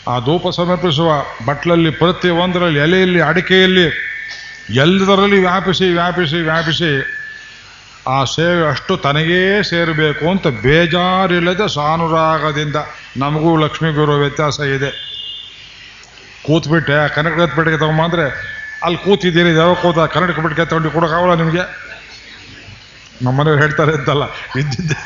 [0.07, 1.09] ಆ ಧೂಪ ಸಮರ್ಪಿಸುವ
[1.47, 3.87] ಬಟ್ಲಲ್ಲಿ ಪ್ರತಿಯೊಂದರಲ್ಲಿ ಎಲೆಯಲ್ಲಿ, ಅಡಿಕೆಯಲ್ಲಿ,
[4.83, 6.91] ಎಲ್ಲದರಲ್ಲಿ ವ್ಯಾಪಿಸಿ ವ್ಯಾಪಿಸಿ ವ್ಯಾಪಿಸಿ
[8.07, 12.77] ಆ ಸೇವೆ ಅಷ್ಟು ತನಗೇ ಸೇರಬೇಕು ಅಂತ ಬೇಜಾರಿಲ್ಲದೆ ಸಾನುರಾಗದಿಂದ
[13.17, 14.91] ನಮಗೂ ಲಕ್ಷ್ಮಿಗಿರೋ ವ್ಯತ್ಯಾಸ ಇದೆ.
[16.45, 18.25] ಕೂತ್ಬಿಟ್ಟೆ ಕನ್ನಡದ ಪೆಟ್ಟಿಗೆ ತಗೊಂಬಂದ್ರೆ
[18.85, 21.63] ಅಲ್ಲಿ ಕೂತಿದ್ದೀರಿ ಯಾವ ಕೂತ ಕನ್ನಡಕ ಪೆಟ್ಟಿಗೆ ತಗೊಂಡು ಕೊಡೋಕ್ಕಾಗಲ್ಲ ನಿಮಗೆ?
[23.25, 24.23] ನಮ್ಮನೆಯವ್ರು ಹೇಳ್ತಾರೆ ಅಂತಲ್ಲ,
[24.59, 24.97] ಇದ್ದಿದ್ದೆ.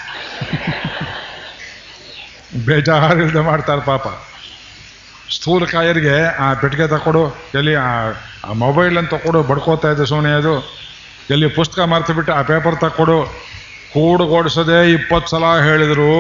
[2.67, 4.05] ಬೇಜಾರಿಲ್ಲದೆ ಮಾಡ್ತಾರೆ ಪಾಪ.
[5.35, 7.23] ಸ್ಥೂಲಕಾಯರಿಗೆ ಆ ಪೆಟ್ಟಿಗೆ ತಕೊಡು
[7.59, 7.87] ಎಲ್ಲಿ ಆ
[8.63, 10.55] ಮೊಬೈಲ್ ಅಂತ ಕೊಡು ಬಡ್ಕೋತಾ ಇದ್ದೆ ಸೋನಿ ಅದು.
[11.33, 13.17] ಎಲ್ಲಿ ಪುಸ್ತಕ ಮರ್ತು ಆ ಪೇಪರ್ ತಕ್ಕೊಡು.
[13.93, 16.11] ಕೂಡುಗೊಡಿಸದೆ ಇಪ್ಪತ್ತು ಸಲ ಹೇಳಿದರು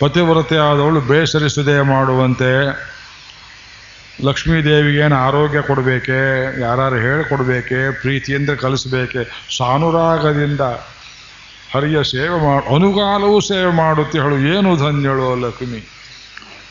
[0.00, 2.52] ಪತಿವ್ರತೆ ಆದವಳು ಬೇಸರಿಸದೆ ಮಾಡುವಂತೆ.
[4.24, 6.18] ಲಕ್ಷ್ಮೀದೇವಿಗೇನು ಆರೋಗ್ಯ ಕೊಡಬೇಕೆ
[6.60, 9.22] ಯಾರು ಹೇಳಿಕೊಡ್ಬೇಕೆ, ಪ್ರೀತಿಯಿಂದ ಕಲಿಸಬೇಕೆ,
[9.56, 10.60] ಸಾನುರಾಗದಿಂದ
[11.74, 15.80] ಹರಿಯ ಸೇವೆ ಮಾಡು ಅನುಗಾಲವೂ ಸೇವೆ ಮಾಡುತ್ತೆ ಹೇಳು, ಏನು ಧನ್ಯಳು ಲಕ್ಷ್ಮಿ.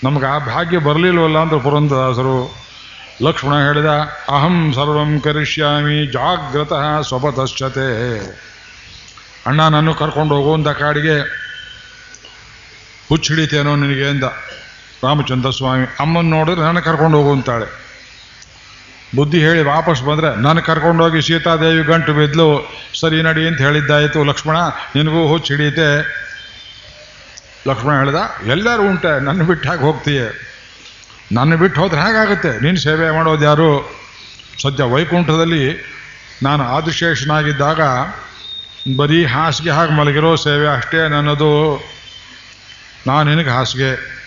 [0.04, 2.38] ನಮ್ಗೆ ಆ ಭಾಗ್ಯ ಬರಲಿಲ್ವಲ್ಲ ಅಂತ ಪುರಂದದಾಸರು
[3.24, 3.92] ಲಕ್ಷ್ಮಣ ಹೇಳಿದ,
[4.36, 7.90] ಅಹಂ ಸರ್ವಂ ಕರಿಷ್ಯಾಮಿ, ಜಾಗ್ರತಃ ಸ್ವಪತಶ್ಚತೆ
[9.48, 11.18] ಅಣ್ಣ ನಾನು ಕರ್ಕೊಂಡು ಹೋಗುವಂಥ ಕಾಡಿಗೆ,
[13.10, 14.24] ಹುಚ್ಚಿಡಿತೇನೋ ನಿನಗೆ ಎಂದ
[15.04, 17.90] ರಾಮಚಂದ್ರ ಸ್ವಾಮಿ ಅಮ್ಮನ ನೋಡಿದ್ರೆ ನನಗೆ ಕರ್ಕೊಂಡು ಹೋಗು ಅಂತಾಳೆ.
[19.16, 24.56] ಬುದ್ಧಿ ಹೇಳಿ ವಾಪಸ್ ಬಂದರೆ ನಾನು ಕರ್ಕೊಂಡೋಗಿ ಸೀತಾದೇವಿ ಗಂಟು ಬಿದ್ಲು, ಸರಿ ನಡಿ ಅಂತ ಹೇಳಿದ್ದಾಯಿತು ಲಕ್ಷ್ಮಣ,
[24.96, 25.90] ನಿನಗೂ ಹುಚ್ಚು ಹಿಡಿಯುತ್ತೆ.
[27.68, 30.22] ಲಕ್ಷ್ಮಣ ಹೇಳ್ದ, ಎಲ್ಲರೂ ಉಂಟೆ, ನನ್ನ ಬಿಟ್ಟು ಹಾಗೆ ಹೋಗ್ತೀಯ?
[31.32, 32.64] ನನ್ನ ಬಿಟ್ಟು ಹೋದ್ರೆ ಹೇಗಾಗುತ್ತೆ?
[32.64, 34.00] ನೀನು ಸೇವೆ ಮಾಡೋದು ಯಾರು?
[34.62, 35.96] ಸದ್ಯ ವೈಕುಂಠದಲ್ಲಿ
[36.44, 37.82] ನಾನು ಆದಿಶೇಷನಾಗಿದ್ದಾಗ
[38.98, 41.84] ಬರೀ ಹಾಸಿಗೆ ಹಾಗೆ ಮಲಗಿರೋ ಸೇವೆ ಅಷ್ಟೇ ನನ್ನದು.
[43.08, 44.19] ನಾನು ನಿನಗೆ ಹಾಸಿಗೆ.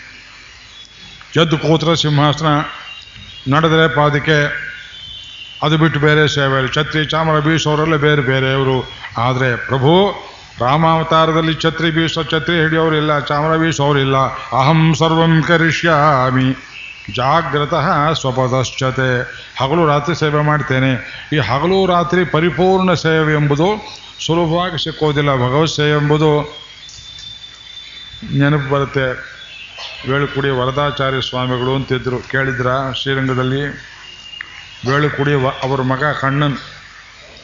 [1.37, 2.47] ಎದ್ದು ಕೂತ್ರೆ ಸಿಂಹಾಸನ
[3.55, 4.38] ನಡೆದರೆ ಪಾದಕ್ಕೆ,
[5.62, 10.14] ಅದು ಬಿಟ್ಟು ಬೇರೆ ಸೇವೆ ಛತ್ರಿ ಚಾಮರ ಬೀಸೋರೆಲ್ಲ ಬೇರೆ ಬೇರೆಯವರು ಆದರೆ ಪ್ರಭು,
[10.61, 14.16] ರಾಮಾವತಾರದಲ್ಲಿ ಛತ್ರಿ ಬೀಸೋ ಛತ್ರಿ ಹಿಡಿಯೋರಿಲ್ಲ ಚಾಮರ ಬೀಸೋರಿಲ್ಲ.
[14.59, 16.57] ಅಹಂ ಸರ್ವಂ ಕರಿಷ್ಯಾಮಿ.
[17.16, 19.23] ಜಾಗ್ರತಃ ಸ್ವಪದಶ್ಚತೆ.
[19.61, 20.92] ಹಗಲು ರಾತ್ರಿ ಸೇವೆ ಮಾಡ್ತೇನೆ.
[21.33, 23.66] ಈ ಹಗಲು ರಾತ್ರಿ ಪರಿಪೂರ್ಣ ಸೇವೆ ಎಂಬುದು
[24.27, 25.37] ಸುಲಭವಾಗಿ ಸಿಕ್ಕೋದಿಲ್ಲ.
[25.37, 26.62] ಭಗವತ್ ಸೇವೆ ಎಂಬುದು
[28.38, 29.33] ನೆನಪು ಬರುತ್ತೆ.
[30.11, 33.62] ವೇಳುಕುಡಿ ವರದಾಚಾರ್ಯ ಸ್ವಾಮಿಗಳು ಅಂತಿದ್ರು ಕೇಳಿದ್ರ ಶ್ರೀರಂಗದಲ್ಲಿ?
[34.87, 36.57] ವೇಳುಕುಡಿ ವ ಅವರ ಮಗ ಕಣ್ಣನ್,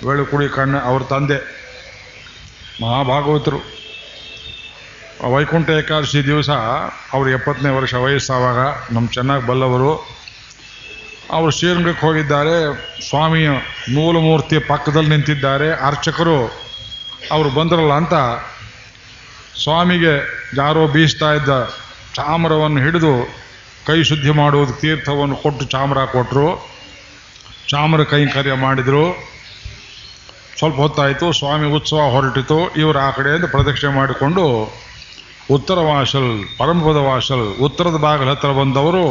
[0.07, 1.38] ವೇಳುಕುಡಿ ಕಣ್ಣ ಅವ್ರ ತಂದೆ.
[2.83, 3.61] ಮಹಾಭಾಗವತರು.
[5.33, 6.51] ವೈಕುಂಠ ಏಕಾದಶಿ ದಿವಸ
[7.12, 8.59] ಅವ್ರು ಎಪ್ಪತ್ತನೇ ವರ್ಷ ವಯಸ್ಸಾವಾಗ
[8.94, 9.92] ನಮ್ಮ ಚೆನ್ನಾಗಿ ಬಲ್ಲವರು.
[11.31, 12.55] ಅವರು ಶ್ರೀರಂಗಕ್ಕೆ ಹೋಗಿದ್ದಾರೆ.
[13.09, 13.48] ಸ್ವಾಮಿಯ
[13.94, 15.72] ಮೂಲಮೂರ್ತಿ ಪಕ್ಕದಲ್ಲಿ ನಿಂತಿದ್ದಾರೆ.
[15.87, 16.38] ಅರ್ಚಕರು
[17.33, 18.14] ಅವರು ಬಂದ್ರಲ್ಲ ಅಂತ
[19.62, 20.14] ಸ್ವಾಮಿಗೆ
[20.57, 21.53] ಯಾರೋ ಬೀಸ್ತಾ ಇದ್ದ
[22.16, 23.12] ಚಾಮರವನ್ನು ಹಿಡಿದು
[23.87, 26.49] ಕೈ ಶುದ್ಧಿ ಮಾಡುವುದು ತೀರ್ಥವನ್ನು ಕೊಟ್ಟು ಚಾಮರ ಕೊಟ್ಟರು
[27.68, 29.05] ಚಾಮರ ಕೈಂಕರ್ಯ ಮಾಡಿದರು.
[30.59, 32.59] ಸ್ವಲ್ಪ ಹೊತ್ತಾಯಿತು, ಸ್ವಾಮಿ ಉತ್ಸವ ಹೊರಟಿತು.
[32.75, 34.44] ಇವರು ಆ ಕಡೆಯಿಂದ ಪ್ರದಕ್ಷಿಣೆ ಮಾಡಿಕೊಂಡು
[35.51, 39.05] ಉತ್ತರ ವಾಸಲ್ ಪರಂಪದ ವಾಸಲ್, ಉತ್ತರದ ಬಾಗಿಲ ಹತ್ರ ಬಂದವರು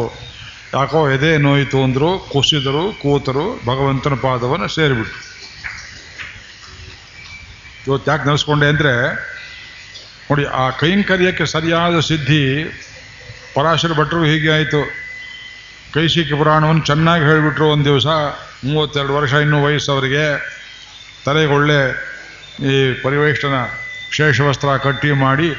[0.74, 2.10] ಯಾಕೋ ಎದೆ ನೋಯಿತು ಅಂದರು.
[2.34, 5.22] ಕುಸಿದರು, ಕೂತರು, ಭಗವಂತನ ಪಾದವನ್ನು ಸೇರಿಬಿಟ್ರು.
[7.88, 8.94] ಇವತ್ತು ಯಾಕೆ ನೆನೆಸ್ಕೊಂಡೆ ಅಂದರೆ
[10.30, 12.44] ನೋಡಿ, ಆ ಕೈಂಕರ್ಯಕ್ಕೆ ಸರಿಯಾದ ಸಿದ್ಧಿ
[13.58, 14.92] ಪರಾಶರ ಭಟ್ರು ಹೀಗೆ ಆಯಿತು.
[15.94, 18.06] ಕೈಶಿಕ ಪುರಾಣವನ್ನು ಚೆನ್ನಾಗಿ ಹೇಳಿಬಿಟ್ರು ಒಂದು ದಿವಸ,
[18.64, 20.26] ಮೂವತ್ತೆರಡು ವರ್ಷ ಇನ್ನೂ ವಯಸ್ಸವರಿಗೆ.
[21.26, 21.80] ತಲೆಗೊಳ್ಳೆ
[22.66, 23.54] ಈ ಪರಿವೇಷ್ಟನ
[24.12, 25.50] ಶೇಷವಸ್ತ್ರ ಕಟ್ಟಿ ಮಾಡಿ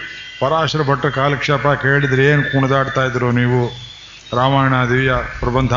[0.41, 3.69] ಪರಾಶರ ಭಟ್ರ ಕಾಲಕ್ಷೇಪ ಕೇಳಿದರೆ ಏನು ಕುಣಿದಾಡ್ತಾ ಇದ್ರು ನೀವು?
[4.37, 5.73] ರಾಮಾಯಣ, ದಿವ್ಯ, ಪ್ರಬಂಧ.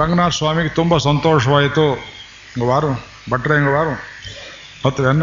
[0.00, 1.86] ರಂಗನಾಥ ಸ್ವಾಮಿಗೆ ತುಂಬ ಸಂತೋಷವಾಯಿತು.
[2.66, 3.94] ವಾರು, ಭಟ್ರೆ ಹಿಂಗೆ ವಾರು.
[4.86, 5.22] ಹತ್ತು ಅನ್ನ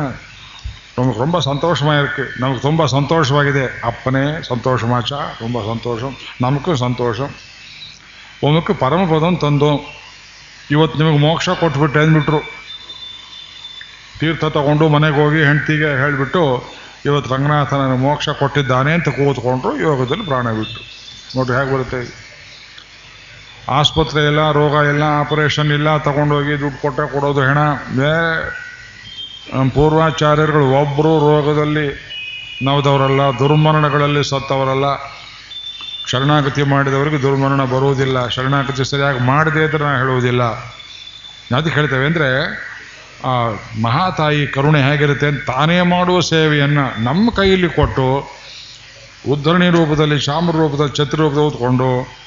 [1.00, 7.20] நமக்கு ரொம்ப சந்தோஷமாக இருக்குது நமக்கு ரொம்ப சந்தோஷமாகுது அப்பனே சந்தோஷமாச்சா ரொம்ப சந்தோஷம் நமக்கும் சந்தೋಷ
[8.48, 9.72] உனக்கு பರಮಪದವನ್ನು ತಂದು.
[10.76, 12.40] ಇವತ್ತು ನಿಮಗೆ ಮೋಕ್ಷ ಕೊಟ್ಬಿಟ್ಟು ಅಂದ್ಬಿಟ್ರು.
[14.20, 16.44] ತೀರ್ಥ ತಗೊಂಡು ಮನೆಗೆ ಹೋಗಿ ಹೆಂಡತಿಗೆ ಹೇಳಿಬಿಟ್ಟು,
[17.08, 20.84] ಇವತ್ತು ರಂಗನಾಥನ ಮೋಕ್ಷ ಕೊಟ್ಟಿದ್ದಾನೆ ಅಂತ ಕೂತ್ಕೊಂಡ್ರು, ಯೋಗದಲ್ಲಿ ಪ್ರಾಣ ಬಿಟ್ಟರು
[21.36, 22.00] ನೋಡ್ರಿ ಹೇಗೆ ಬರುತ್ತೆ.
[23.78, 27.60] ಆಸ್ಪತ್ರೆ ಇಲ್ಲ, ರೋಗ ಇಲ್ಲ, ಆಪರೇಷನ್ ಇಲ್ಲ, ತಗೊಂಡೋಗಿ ದುಡ್ಡು ಕೊಟ್ಟರೆ ಕೊಡೋದು ಹೆಣ.
[29.76, 32.10] ಪೂರ್ವಾಚಾರ್ಯರುಗಳು ಒಬ್ಬರು ರೋಗದಲ್ಲಿ
[32.64, 34.86] ನವದವರಲ್ಲ, ದುರ್ಮರಣಗಳಲ್ಲಿ ಸತ್ತವರಲ್ಲ.
[36.08, 38.28] ಶರಣಾಗತಿ ಮಾಡಿದವರಿಗೆ ದುರ್ಮರಣ ಬರುವುದಿಲ್ಲ.
[38.28, 40.44] ಶರಣಾಗತಿ ಸರಿಯಾಗಿ ಮಾಡದೇ ಇದ್ರೆ ನಾನು ಹೇಳುವುದಿಲ್ಲ.
[41.58, 42.30] ಅದಕ್ಕೆ ಹೇಳ್ತೇವೆ ಅಂದರೆ,
[43.26, 43.50] ಆ
[43.82, 48.28] ಮಹಾತಾಯಿ ಕರುಣೆ ಹೇಗಿರುತ್ತೆ ಅಂತ ತಾನೇ ಮಾಡುವ ಸೇವೆಯನ್ನು ನಮ್ಮ ಕೈಯಲ್ಲಿ ಕೊಟ್ಟು
[49.30, 52.20] ಉದ್ಧರಣಿ ರೂಪದಲ್ಲಿ ಶಾಮ ರೂಪದಲ್ಲಿ, ಛತ್ರ ರೂಪದಲ್ಲಿ ಹೊತ್ಕೊಂಡು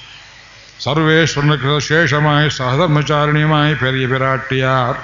[0.80, 4.96] ಸರ್ವೇಶ್ವರನ ಶೇಷಮಾಯಿ ಸಹಧರ್ಮಚಾರಿಣಿಮಾಯಿ ಪೆರಿಯ ವಿರಾಟಿಯಾರ್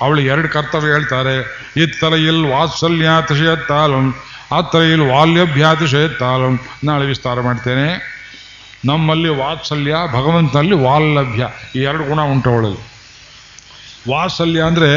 [0.00, 1.34] ಅವಳು ಎರಡು ಕರ್ತವ್ಯ ಹೇಳ್ತಾರೆ.
[1.76, 4.14] ಇತ್ತಲೆಯಲ್ಲಿ ವಾತ್ಸಲ್ಯಾತಿಶಯತ್ತಾಲಂ
[4.56, 6.60] ಅತ್ತಲೆಯಲ್ಲಿ ವಾಲ್ಯಭ್ಯಾತಿಶಯತ್ತಾಲಂ.
[6.84, 8.20] ನಾಳೆ ವಿಸ್ತಾರ ಮಾಡ್ತೇನೆ.
[8.84, 12.90] ನಮ್ಮಲ್ಲಿ ವಾತ್ಸಲ್ಯ, ಭಗವಂತನಲ್ಲಿ ವಾಲ್ಲಭ್ಯ, ಈ ಎರಡು ಗುಣ ಉಂಟು ಅವಳಲ್ಲಿ
[14.10, 14.90] ವಾತ್ಸಲ್ಯ ಅಂದರೆ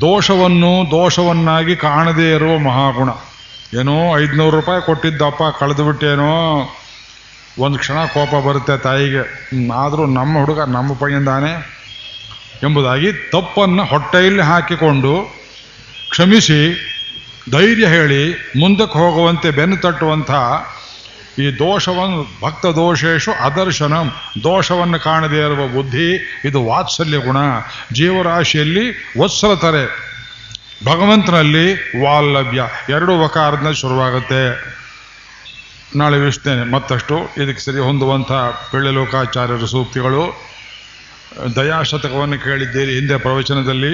[0.00, 3.08] ದೋಷವನ್ನು ದೋಷವನ್ನಾಗಿ ಕಾಣದೇ ಇರುವ ಮಹಾಗುಣ.
[3.80, 6.34] ಏನೋ ಐದುನೂರು ರೂಪಾಯಿ ಕೊಟ್ಟಿದ್ದಪ್ಪ, ಕಳೆದು ಬಿಟ್ಟೇನೋ.
[7.58, 9.22] ಒಂದು ಕ್ಷಣ ಕೋಪ ಬರುತ್ತೆ ತಾಯಿಗೆ.
[9.74, 11.75] ಆದರೂ ನಮ್ಮ ಹುಡುಗ ನಮ್ಮ ಪೈಯಂದಾನೆ.
[12.62, 15.36] ಎಂಬುದಾಗಿ ತಪ್ಪನ್ನು ಹೊಟ್ಟೆಯಲ್ಲಿ ಹಾಕಿಕೊಂಡು
[16.10, 16.74] ಕ್ಷಮಿಸಿ,
[17.50, 20.30] ಧೈರ್ಯ ಹೇಳಿ ಮುಂದಕ್ಕೆ ಹೋಗುವಂತೆ ಬೆನ್ನು ತಟ್ಟುವಂಥ
[21.38, 27.36] ಈ ದೋಷವನ್ನು, ಭಕ್ತ ದೋಷೇಶು ಅದರ್ಶನಂ, ದೋಷವನ್ನು ಕಾಣದೇ ಇರುವ ಬುದ್ಧಿ, ಇದು ವಾತ್ಸಲ್ಯ ಗುಣ.
[27.92, 28.90] ಜೀವರಾಶಿಯಲ್ಲಿ
[29.20, 30.06] ವತ್ಸಲತರೆ
[30.84, 34.76] ಭಗವಂತನಲ್ಲಿ ವಾಲ್ಲಭ್ಯ ಎರಡು ವಕಾರದಿಂದ ಶುರುವಾಗುತ್ತೆ.
[35.96, 38.32] ನಾಳೆ ವಿಸ್ತೇನೆ ಮತ್ತಷ್ಟು ಇದಕ್ಕೆ ಸರಿ ಹೊಂದುವಂಥ
[38.74, 40.45] ಲೋಕಾಚಾರ್ಯರ ಸೂಕ್ತಿಗಳು.
[41.56, 43.92] ದಯಾಶತಕವನ್ನು ಕೇಳಿದ್ದೀರಿ ಹಿಂದೆ ಪ್ರವಚನದಲ್ಲಿ.